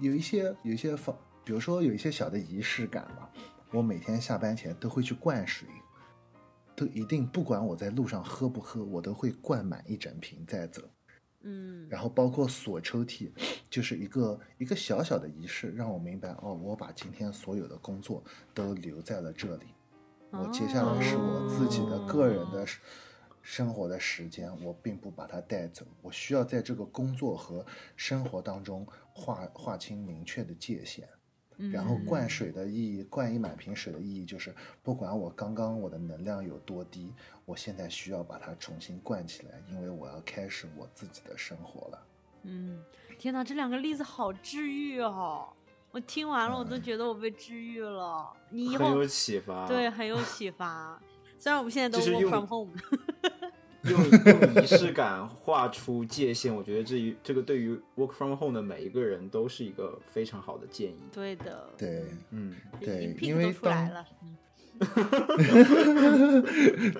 [0.00, 3.28] 有一些有一些方，比如说有一些小的仪式感嘛，
[3.70, 5.68] 我每天下班前都会去灌水，
[6.74, 10.82] 都一定不管我在路上喝不喝，我都会灌满一整瓶再走。
[11.48, 13.30] 嗯，然后包括锁抽屉，
[13.70, 18.20] 就是一个一个小小的仪式，让我明白哦，我把今天所有的工作
[18.52, 19.66] 都留在了这里。
[20.32, 22.66] 我接下来是我自己的个人的
[23.42, 25.86] 生活的时间，我并不把它带走。
[26.02, 31.08] 我需要在这个工作和生活当中划划清明确的界限。
[31.72, 37.12] 然后灌水的意义，灌一满瓶水的意义就是，不管我刚刚我的能量有多低，
[37.44, 42.06] 我现在需要把它重新灌起来，因为我要开始我自己的生活了。
[42.42, 42.84] 嗯，
[43.18, 45.48] 天哪，这两个例子好治愈哦！
[45.90, 48.30] 我听完了，我都觉得我被治愈了。
[48.50, 51.00] 你以后很有启发，对，很有启发。
[51.38, 52.72] 虽然我们现在都 work from home。
[53.90, 60.98] 用用仪式感画出界限，我觉得这一这个对于 work from home 的每一个人都是一个非常好的建议。
[61.12, 64.04] 对的，对，嗯，对，因为当。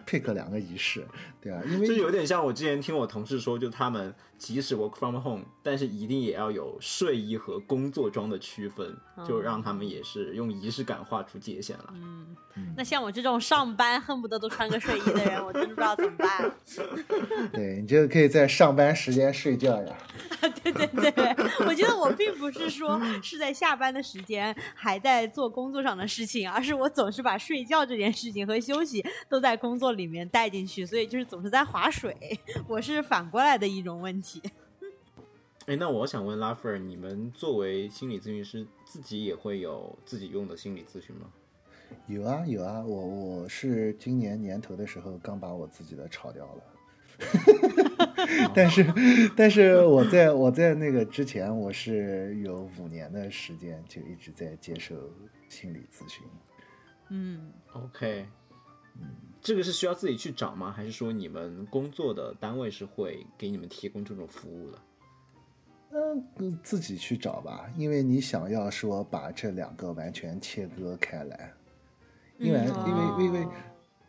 [0.06, 1.06] pick 两个仪式，
[1.42, 11.94] 对啊，因为这有点像我之前听我同事说，就他们即使 work from home，但是一定也要有睡衣和工作装的区分，就让他们也是用仪式感画出界限了。
[11.94, 12.36] 嗯，
[12.76, 16.52] 那像我这种上班恨不得都穿个睡衣的人，我真的不知道怎么办。
[17.52, 19.96] 对你就可以在上班时间睡觉呀。
[20.62, 32.14] 对对对，我觉得我并不是说是在下班的时间还在做工作上的事情，而是我总是把睡觉这件事情和休息都在工作里面带进去，所以就是总是在划水。
[32.68, 34.25] 我是反过来的一种问题。
[35.66, 41.26] 哎，那我想问拉菲尔，你们作为心理咨询师，自己也会有自己用的心理咨询吗？
[42.06, 46.62] 有啊有啊，我我是今年年头的时候刚把我自己的炒掉了。
[48.54, 48.84] 但是，
[49.36, 54.94] 但是我在我在那个之前，我是有五年的时间就一直在接受
[55.48, 56.22] 心理咨询。
[57.08, 58.26] 嗯，OK，
[59.00, 59.08] 嗯，
[59.46, 60.72] 这个是需要自己去找吗？
[60.72, 64.78] 还是说你们工作的单位是会给你们提供这种服务的？
[65.92, 71.52] 嗯，自己去找吧，因为你想要说把这两个完全切割开来，
[72.38, 73.46] 因为因为因为。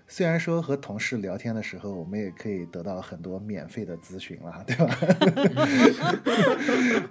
[0.09, 4.97] 虽然说和同事聊天的时候，我们也可以得到很多免费的咨询啦，对吧？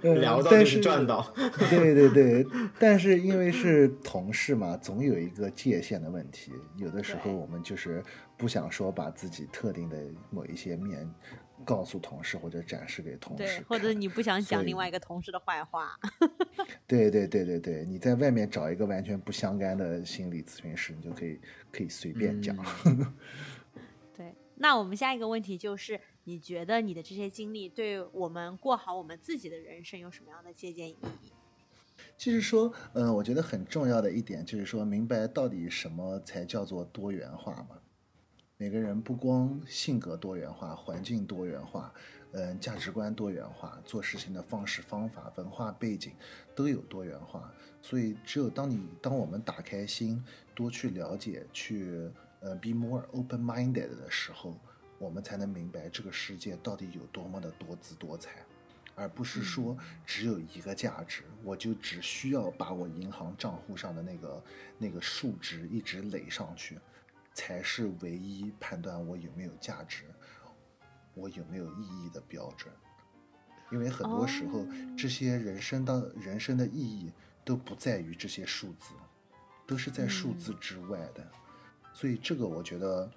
[0.19, 1.31] 聊到就是赚到。
[1.69, 2.45] 对对对，
[2.79, 6.51] 但是因为是同事嘛，总有一个界限的问题。
[6.75, 8.03] 有的时候我们就是
[8.35, 9.97] 不想说把自己特定的
[10.31, 11.07] 某一些面。
[11.65, 15.97] 告诉同事或者展示给同事，或者你不想讲另外一个同事的坏话。
[16.87, 21.39] 对对对对对，你在外面找一个完全不相干的心理咨询师，你就可以
[21.71, 22.55] 可以随便讲。
[24.15, 31.31] 对，那我们下一个问题就是，你觉得你的这些经历对我们过好我们自己的人生有什么样的借鉴意义？
[32.15, 37.79] 就是说，嗯，我觉得很重要的一点就是说明白到底什么才叫做多元化嘛。
[38.59, 41.93] 每个人不光性格多元化、环境多元化，
[42.31, 46.13] 嗯，价值观多元化，做事情的方式方法、文化背景
[46.55, 47.53] 都有多元化。
[47.83, 50.23] 所以，只有当你当我们打开心，
[50.55, 54.59] 多去了解，去呃，be more open-minded 的时候，
[54.97, 58.43] 我们才能明白这个世界到底有多么的多姿多彩，
[58.95, 64.43] 而不是说只有一个价值，我就只需要把我银行账户上的那个
[64.79, 66.79] 那个数值一直垒上去。
[67.37, 70.05] 才是唯一判断我有没有价值、
[71.13, 72.73] 我有没有意义的标准。
[73.71, 74.65] 因为很多时候，
[74.97, 77.13] 这些人生的人生的意义
[77.45, 78.95] 都不在于这些数字，
[79.67, 81.23] 都是在数字之外的。
[81.93, 83.11] 所以这个我觉得，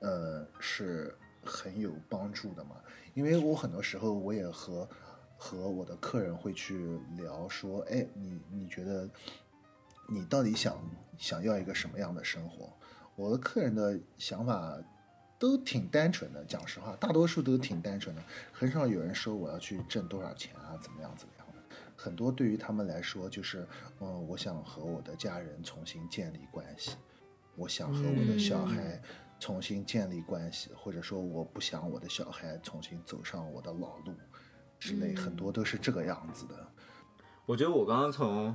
[0.00, 1.14] 呃，是
[1.44, 2.76] 很有帮助的嘛。
[3.12, 4.88] 因为我很多时候我也和
[5.36, 9.06] 和我的客人会去聊说，哎，你你觉得
[10.08, 10.82] 你到底想
[11.18, 12.72] 想要一个什么样的生活？
[13.16, 14.78] 我的客人的想法
[15.38, 21.76] 都挺单纯的，讲实话，大多数都挺单纯的，很少有人说我要去挣多少钱啊，怎么样怎么样的。
[21.96, 23.66] 很多对于他们来说，就是，
[24.00, 26.96] 嗯，我想和我的家人重新建立关系，
[27.54, 29.00] 我想和我的小孩
[29.40, 34.12] 重新建立关系，或者说我不想我的小孩重新走上我的老路
[34.78, 36.54] 之类，很多都是这个样子的。
[37.46, 38.54] 我觉得我刚刚从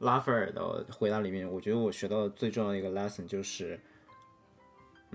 [0.00, 3.80] 拉斐尔的回答里面，我觉得我学到的最重要的一个 lesson 就是。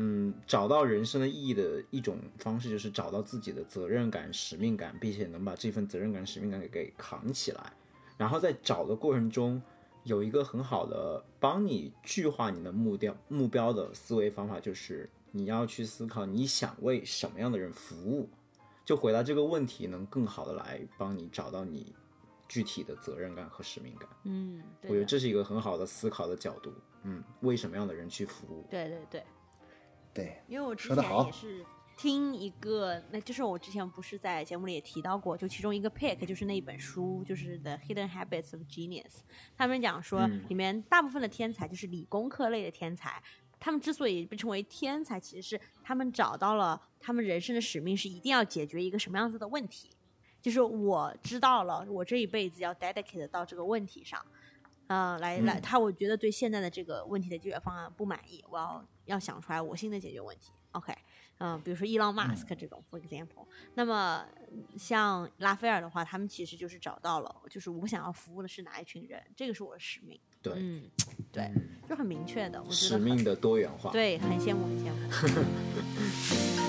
[0.01, 7.73] 嗯，找到人生的意义的一种方式，就是找到自己的责任感、使命感，并且能把这份责任感、使命感给给扛起来。
[8.17, 9.61] 然后在找的过程中，
[10.05, 18.29] 有一个很好的帮你具化你的目标目标的思维方法，就是你要去思考你想为什么样的人服务。
[18.85, 21.93] 就回答这个问题，能更好的来帮你找到你
[22.47, 24.09] 具体的责任感和使命感。
[24.23, 26.73] 嗯，我觉得这是一个很好的思考的角度。
[27.03, 28.65] 嗯，为什么样的人去服务？
[28.71, 29.23] 对对对。
[30.14, 31.66] 对，因为我之前也是
[31.97, 39.03] 听一个，那就是我之前不是在节目里也提到过，就其中一个 pick 就是那一本书，就是《The Hidden Habits of Genius》。
[39.57, 43.22] 他们讲说，里面大部分的天才就是理工科类的天才，
[43.60, 49.91] 他们之所以被称为天才，其实是他们找到了他们人生的使命是一定要解决一个什么样子的问题。
[50.41, 54.26] 就是我知道了，我这一辈子要 dedicate 到这个问题上，
[54.88, 60.51] 呃，来来，嗯他我觉得对现在的这个问题的解决方案不满意，我要要想出来我新的解决问题。
[60.74, 60.93] OK，
[61.39, 64.24] 嗯、比如说伊朗马斯克这种、for example，那么
[64.78, 70.20] 像拉斐尔的话，他们其实就是找到了，就是我想要服务的是哪一群人，这个是我的使命。
[70.43, 70.84] 对，嗯，
[71.32, 73.91] 对，嗯就很明确的，我觉使得使命的多元化。
[73.91, 76.68] 对，很羡慕，很羡慕。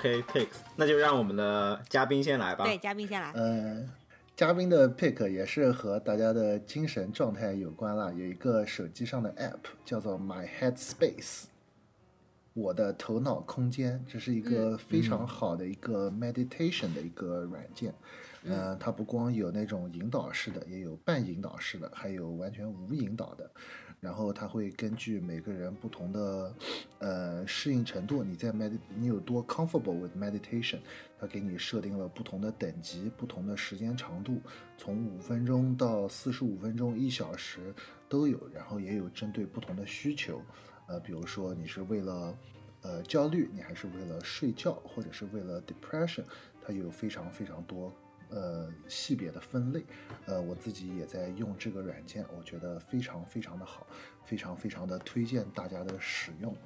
[0.00, 2.64] OK，Pix，、那就让我们的嘉宾先来吧。
[2.64, 3.30] 对，嘉宾先来。
[3.32, 3.86] 呃，
[4.34, 8.10] 嘉宾的 pick 也是和大家的精神状态有关啦。
[8.10, 11.42] 有一个手机上的 app 叫做 My Headspace，
[12.54, 17.92] 我的头脑空间，这是一个非常好的一个 meditation 的一个软件。
[18.48, 23.50] 呃，它不光有那种引导式的，也有半引导式的，还有完全无引导的。
[24.00, 26.54] 然后它会根据每个人不同的
[26.98, 30.78] 呃适应程度，你在 med 你有多 comfortable with meditation，
[31.18, 34.40] 它给你设定了不同的等级、不同的时间长度，
[34.78, 37.74] 从五分钟到四十五分钟、一小时
[38.08, 38.40] 都有。
[38.54, 40.40] 然后也有针对不同的需求，
[40.86, 42.38] 呃，比如说你是为了
[42.80, 46.24] 呃焦虑，你还是为了睡觉，或者是为了 depression，
[46.66, 47.94] 它有非常非常多。
[48.30, 49.84] 呃，系别的分类，
[50.26, 53.86] 呃，我自己也在用这个软件，我觉得非常非常的好，
[54.24, 56.56] 非常非常的推荐大家的使用。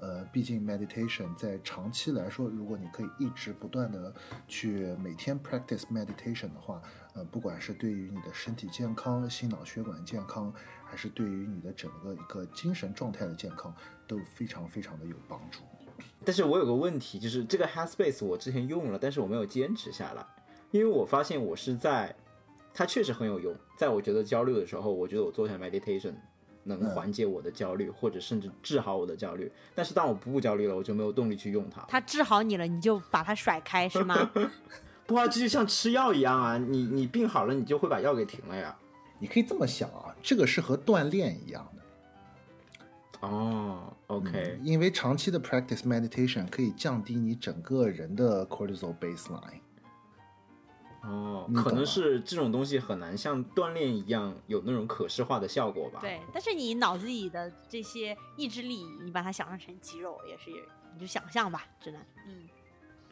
[0.00, 4.12] 呃，毕竟 meditation 在长期来说，如果你可以一直不断的
[4.46, 6.82] 去每天 practice meditation 的话，
[7.14, 10.52] 呃，不管是对于你的身体健康、心脑血管健康，
[10.84, 13.74] 还是对于你的整个一个精神状态的健康，
[14.06, 15.60] 都非常非常的有帮助。
[16.24, 20.26] 但是我有个问题，就是这个 Headspace 我之前用了，但是我没有坚持下来，
[20.74, 22.12] 因为我发现我是在，
[22.74, 26.12] 它确实很有用，在我觉得焦虑的时候，我觉得我做一下 meditation
[26.64, 29.48] 能嗯缓解我的焦虑，或者甚至治好我的焦虑。
[29.72, 31.80] 但是当我不焦虑了，我就没有动力去用它。
[31.88, 34.28] 它治好你了，你就把它甩开是吗？
[35.06, 38.76] 不啊，这就像吃药一样啊，你你病好了，你就会把药给停了呀。
[39.20, 43.28] 你可以这么想啊，这个是和锻炼一样的。
[43.28, 49.60] 哦，OK，、因为长期的 practice meditation 可以降低你整个人的 cortisol baseline。
[51.06, 56.00] 哦可能是这种东西很难像锻炼一样有那种可视化的效果吧。
[56.00, 60.50] 对，但是你脑子里的这些意志力，你把它想象成肌肉，也是
[60.94, 62.48] 你就想象吧，只能嗯。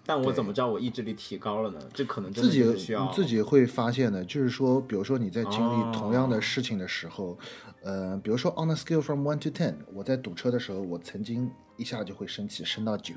[0.04, 1.80] 但我怎么知道我意志力提高了呢？
[1.94, 7.38] 这可能真自己的是需要你自己会发现的，就是说，比如说你在经哦历同样的事情的时候，
[7.84, 13.14] 呃，比如说 on a scale from one to ten，我在堵车的时候，我曾经一下就会生气，升到九，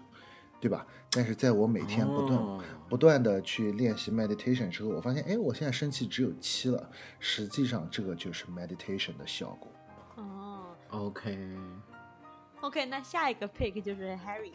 [0.60, 0.86] 对吧？
[1.12, 9.72] 但是在我每天不断、哦不断的去练习 meditation 之后，我发现，哎，我现在生气只有七了，实际上这个就是 meditation 的效果。
[10.18, 14.52] 哦 OK，OK，那下一个 pick 就是 Harry。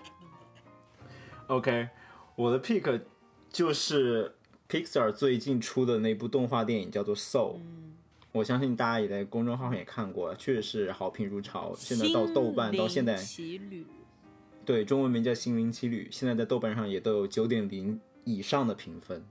[1.48, 1.88] OK，
[2.36, 3.00] 我的 pick
[3.50, 4.36] 就是
[4.68, 7.94] Pixar 最近出的那部动画电影叫做 Soul，、嗯，
[8.30, 11.74] 我相信大家也在公众号上也看过了，确实是好评如潮。
[11.76, 13.84] 现在到豆瓣到现在，奇旅，
[14.70, 19.26] 对中文名叫《心灵奇旅》，现在在豆瓣上也都有九点零以上的评分。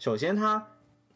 [0.00, 0.66] 首先它，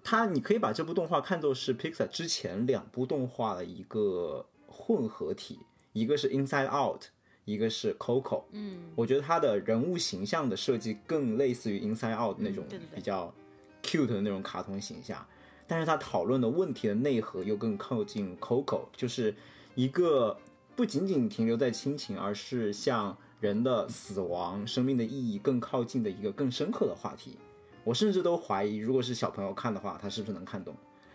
[0.05, 5.59] 它你可以把这部动画看作是 Pixar 之前两部动画的一个混合体，
[5.93, 7.07] 一个是 Inside Out，
[7.45, 8.45] 一个是 Coco。
[8.53, 12.65] 嗯，我觉得它的人物形象的设计更类似于 Inside Out 那种
[12.95, 13.35] 比较
[13.83, 15.27] cute 的那种卡通形象，
[15.67, 19.35] 但是它讨论的问题的内核又更靠近 Coco，就是
[19.75, 20.39] 一个
[20.77, 27.37] 不仅仅停留在亲情，而是向人的死亡、生命的意义更靠近的一个更深刻的话题。
[27.83, 30.73] 我甚至都怀疑，如果是小朋友看的话，他是不是能看懂？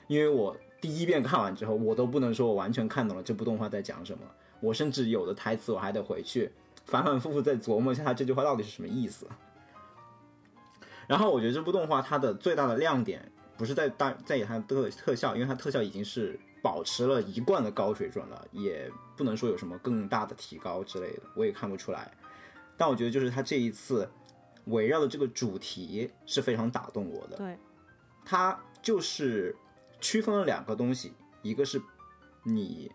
[0.08, 4.26] 因为我第一遍看完之后，我都不能说我完全看懂了这部动画在讲什么。
[4.60, 6.52] 我甚至有的台词我还得回去
[6.84, 9.26] 反反复复再琢磨一下他这句话到底是什么意思。
[11.08, 16.38] 然后我觉得这部动画它的最大的亮点不是在大在于它的特特效，因为它特效已经是
[16.68, 22.12] 保持了一贯的高水准了，也不能说有什么更大的提高之类的，我也看不出来。
[22.76, 24.06] 但我觉得就是他这一次
[24.66, 27.38] 围绕的这个主题是非常打动我的。
[27.38, 27.58] 对，
[28.26, 29.56] 他就是
[30.02, 31.82] 区分了两个东西，一个是
[32.44, 32.92] 你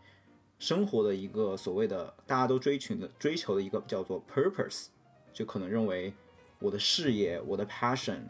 [0.58, 4.88] 生活的一个所谓的大家都追寻的追求的一个叫做 purpose，
[5.32, 6.12] 就可能认为
[6.58, 8.20] 我的事业、我的 passion、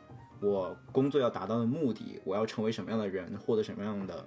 [0.40, 4.24] 我工作要达到的目的，我要成为什么样的人，获得什么样的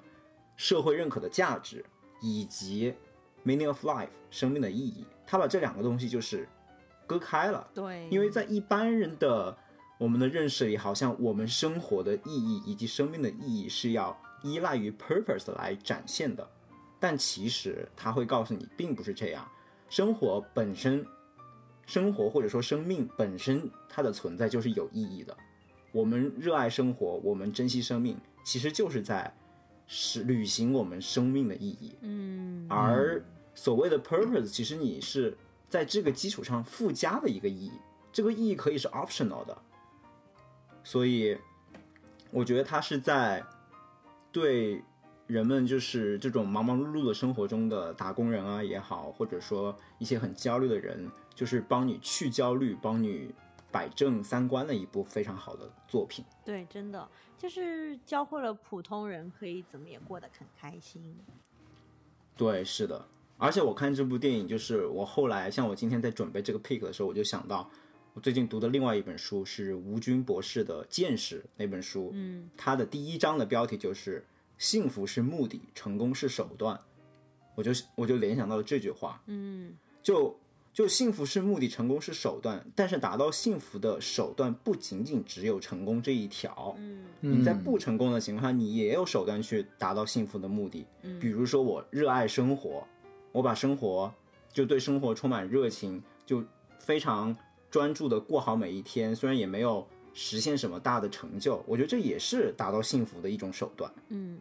[0.56, 1.84] 社会认可的价值，
[2.22, 2.94] 以及
[3.46, 6.48] meaning of life 生命的意义，他把这两个东西就是
[7.06, 7.68] 割开了。
[7.74, 9.56] 对，因为在一般人的
[9.98, 16.48] 我们的认识里，好像我们生活的意义以及生命的意义是要依赖于 purpose 来展现的，
[17.00, 19.48] 但其实他会告诉你，并不是这样。
[19.90, 21.06] 生活本身，
[21.86, 25.36] 生活或者说生命本身，它的存在就是有意义的。
[25.92, 29.34] 我们热爱生活，我们珍惜生命，其实就是在
[29.88, 31.96] 是履行我们生命的意义。
[32.02, 33.24] 嗯而
[33.54, 35.38] 所谓的 purpose，其实你是
[35.70, 37.72] 在这个基础上附加的一个意义，
[38.12, 39.58] 这个意义可以是 optional 的。
[40.84, 41.38] 所以，
[42.32, 43.44] 我觉得它是在
[44.32, 44.84] 对
[45.28, 53.34] 人们就是这种忙忙碌碌的生活中的打工人啊也好，或者说一些很焦虑的人，就是帮你去焦虑、帮你
[53.76, 56.24] 摆正三观的一部非常好的作品。
[56.46, 57.06] 对，真的
[57.38, 61.14] 就是教会了普通人可以怎么也过得很开心。
[62.38, 63.06] 对，是的。
[63.38, 67.70] 而且我看这部电影，就是我后来像我今天在准备这个 pick 的时候，我就想到
[68.14, 74.26] 我最近读的另外一本书是吴军博士的《见识》那本书，嗯它的第一章的标题就是
[74.58, 76.80] “幸福是目的，成功是手段”，
[77.56, 80.40] 我就我就联想到了这句话，嗯就
[80.76, 90.86] 就幸福是目的，成功是手段，但是达到幸福的手段不仅仅只有成功这一条，嗯你在不成功的情况下，你也有手段去达到幸福的目的。
[91.04, 92.86] 嗯比如说，我热爱生活，
[93.32, 94.14] 我把生活
[94.52, 96.44] 就对生活充满热情，就
[96.78, 97.34] 非常
[97.72, 99.16] 专注的过好每一天。
[99.16, 103.90] 虽然也没有实现什么大的成就，我觉得这也是达到幸福的一种手段。
[104.10, 104.38] 嗯，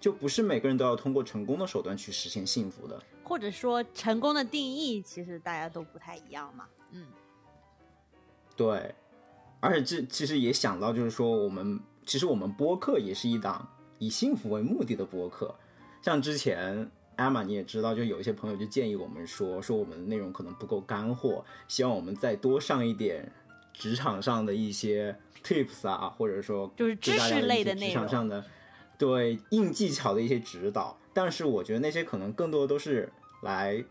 [0.00, 3.02] 就不是每个人都要通过成功的手段去实现幸福的。
[3.24, 6.66] 或者说成功的定义其实大家都不太一样嘛。
[6.92, 7.06] 嗯
[8.56, 8.94] 对，
[9.58, 13.68] 而且这其实也想到，就是说我们其实我们播客也是一档
[13.98, 15.52] 以幸福为目的的播客。
[16.02, 23.32] 像之前艾玛你也知道，就有一些朋友就建议我们说，说我们的内容可能不够干货，希望我们再多上一点
[23.72, 28.44] 职场上的一些 tips 啊，或者说就是知识类的的内容职场上的
[28.98, 30.96] 对硬技巧的一些指导。
[31.12, 33.84] 但是我觉得那些可能更多都是来，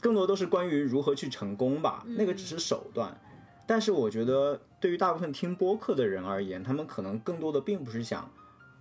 [0.00, 3.18] 更多都是关于如何去成功吧，那个只是手段。
[3.66, 8.30] 但是我觉得，对于大部分听播客的人而言，他们可能更多的并不是想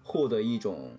[0.04, 0.92] 获得一种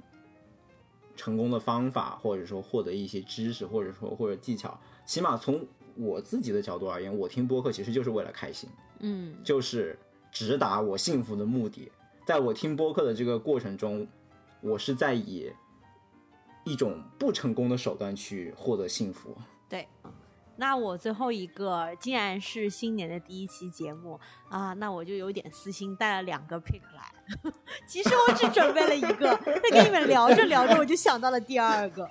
[1.16, 4.78] 成功的方法，或者说获得一些知识，或者说或者技巧。
[5.06, 5.66] 起码从
[5.96, 8.68] 我自己的角度而言，我听播客其实就是为了开心，
[9.00, 9.98] 嗯就是
[10.30, 11.90] 直达我幸福的目的。
[12.26, 14.06] 在我听播客的这个过程中，
[14.60, 15.52] 我是在以
[16.64, 19.36] 一种不成功的手段去获得幸福。
[19.68, 19.86] 对。
[20.60, 27.52] 那我最后一个既然是新年的第一期节目啊，那我就有点私心带了两个 pick 来。
[27.86, 32.04] 其实我只准备了一个，但跟你们聊着聊着，我就想到了第二个。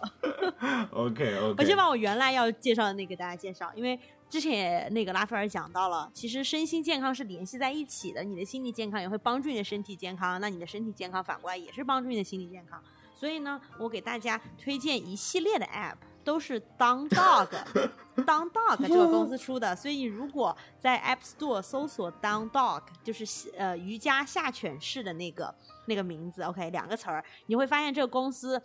[0.91, 12.81] OK OK，我先把我原来要介绍的那个给大家介绍，因为之前也那个拉斐尔讲到了，其实身心健康是联系在一起的，你的心理健康也会帮助你的身体健康，那你的身体健康反过来也是帮助你的心理健康。
[13.13, 17.47] 所以呢，我给大家推荐一系列的 app，都是 Down Dog
[18.17, 25.55] Down Dog 这个公司出的，所以你如果在 App Store 搜索 Down Dog，就是呃瑜伽下犬式的那个
[25.87, 28.61] 那个名字，OK 两个词儿，你会发现这个公司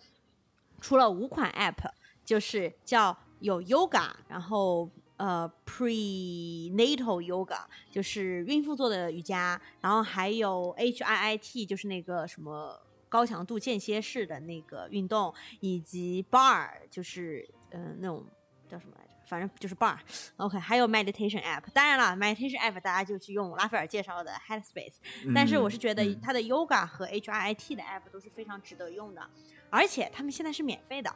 [0.80, 1.88] 出了五款 app，
[2.24, 4.90] 就是叫有 yoga，然后
[5.22, 7.60] 呃 prenatal yoga，
[7.92, 12.76] 就是孕妇做的瑜伽，然后还有 HIIT，就是那个什么
[13.08, 18.26] 高强度间歇式的那个运动，以及 bar，就是嗯、呃、那种
[18.66, 19.12] 叫什么来着？
[19.28, 19.96] 反正就是 bar。
[20.38, 21.62] OK，还有 meditation app。
[21.72, 24.96] 当然了，meditation app 大家就去用拉斐尔介绍的 Headspace。
[25.32, 29.22] 但是我是觉得嗯它的 yoga 和 HIIT 的 app 都是非常值得用的，
[29.70, 31.14] 而且他们现在是免费的。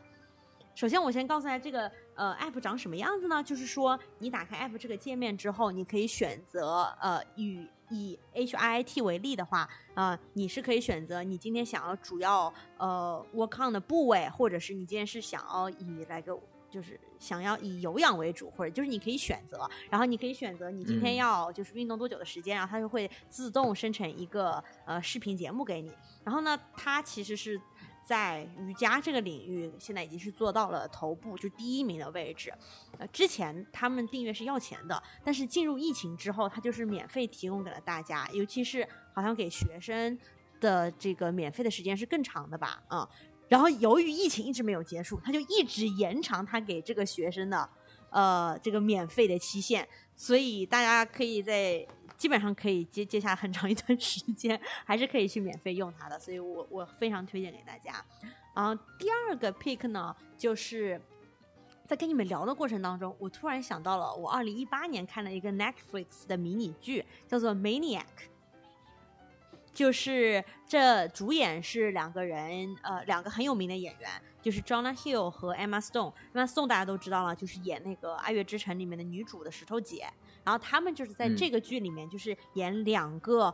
[0.77, 3.43] 首先，我先告诉大家这个呃 app 长什么样子呢？
[3.43, 25.91] 就是说，你打开 app 这个界面之后，你可以选择呃以以 HIIT 为例的话，呃，你是可以选择你今天想要主要呃 work on 的部位，或者是你今天是想要以来个就是想要以有氧为主，或者就是你可以选择，然后你可以选择你今天嗯要就是运动多久的时间，然后它就会自动生成一个呃视频节目给你。
[26.23, 27.59] 然后呢，它其实是
[28.07, 32.53] 在瑜伽这个领域现在已经是做到了头部，就第一名的位置。
[32.99, 40.17] 呃，之前他们订阅是要钱的，但是进入疫情之后，它就是免费提供给了大家，尤其是好像给学生
[40.61, 43.09] 的这个免费的时间是更长的吧，啊、
[43.49, 47.69] 然后由于疫情一直没有结束，他就一直延长他给这个学生的
[48.11, 51.85] 呃这个免费的期限，所以大家可以在
[52.17, 58.05] 基本上可以接接下很长一段时间，还是可以去免费用它的，所以我我非常推荐给大家。
[58.55, 61.01] 啊、第二个 pick 呢就是
[61.87, 68.01] 在跟你们聊的过程当中，我突然想到了我二零一八年看了一个 Netflix 的迷你剧，叫做《Maniac》。
[69.75, 74.11] 就是这主演是两个人，呃，两个很有名的演员，
[74.41, 76.15] 就是 Jonah Hill 和 Emma Stone。
[76.33, 80.09] Emma Stone 大家都知道了，就是演那个《爱乐之城》里面的女主的石头姐。
[80.47, 83.53] 然后他们就是在这个剧里面，就是演两个，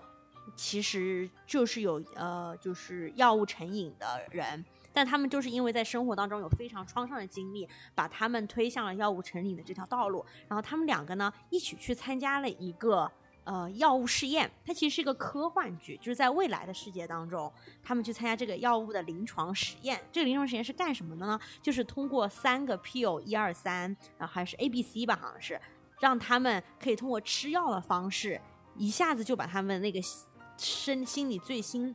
[0.55, 4.63] 其实就是有呃，就是药物成瘾的人，
[4.93, 10.23] 但他们就是因为在生活当中有非常创伤的经历，把他们推向了药物成瘾的这条道路。
[10.47, 13.11] 然后他们两个呢，一起去参加了一个。
[13.45, 20.01] 呃，药物试验，它其实是一个科幻剧，就是在未来的世界当中，他们去参加这个药物的临床实验。
[20.13, 21.37] 这个临床实验是干什么的呢？
[21.61, 25.61] 就是通过三个 pill，一二三，然后还是 A B C 吧，好像是，
[26.03, 28.41] 让他们可以通过吃药的方式，
[28.77, 30.01] 一下子就把他们那个
[30.59, 31.95] 身心里最心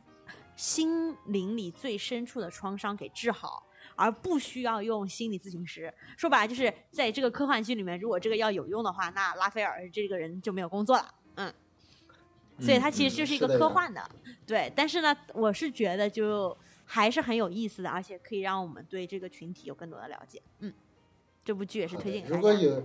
[0.56, 5.92] 心灵里最深处的创伤给治好，而不需要用心理咨询师。
[6.16, 11.14] 说白了，就是在这个科幻剧里面，如果这个药有用的话，那拉斐尔这个人就没有工作了。
[11.36, 11.52] 嗯，
[12.58, 14.10] 所以它其实就是一个科幻的，
[14.46, 14.72] 对。
[14.74, 16.56] 但是呢，我是觉得就
[16.86, 20.40] 还是很有意思的，而且可以让我们对这个群体有更多的了解。
[20.60, 20.72] 嗯，
[21.44, 22.36] 这部剧也是推荐给大家。
[22.36, 22.82] 如果有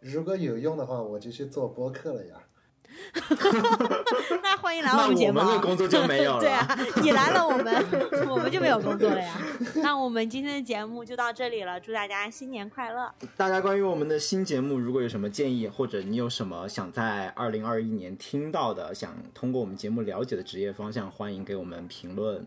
[0.00, 2.34] 如果有用的话，我就去做播客了呀。
[4.42, 5.38] 那欢迎来我们节目。
[5.38, 6.40] 我们的工作就没有了。
[6.40, 7.84] 对啊，你来了，我们
[8.28, 9.34] 我们就没有工作了呀。
[9.76, 13.12] 那我们今天的节目就到这里了，祝大家新年快乐！
[13.36, 22.46] 大家关于我们的新节目，如果有什么建议，或者你有什么想在二零二一年听到的，想通过我们节目了解的职业方向，欢迎给我们评论。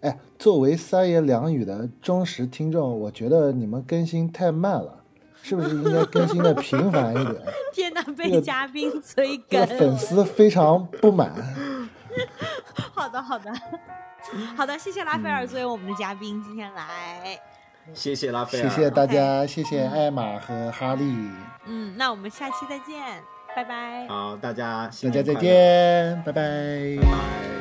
[0.00, 5.03] 哎，作为三言两语的忠实听众，我觉得你们更新太慢了。
[5.44, 7.36] 是不是应该更新的频繁一点？
[7.74, 11.30] 天哪，被嘉宾催更，粉丝非常不满。
[12.94, 13.52] 好的，好的，
[14.56, 17.38] 好的，谢谢拉斐尔作为我们的嘉宾今天来。
[17.92, 21.04] 谢谢拉斐尔，谢谢大家，谢谢艾玛和哈利。
[21.66, 23.22] 嗯，那我们下期再见，
[23.54, 24.08] 拜拜。
[24.08, 27.53] 好，大家大家再见，拜拜。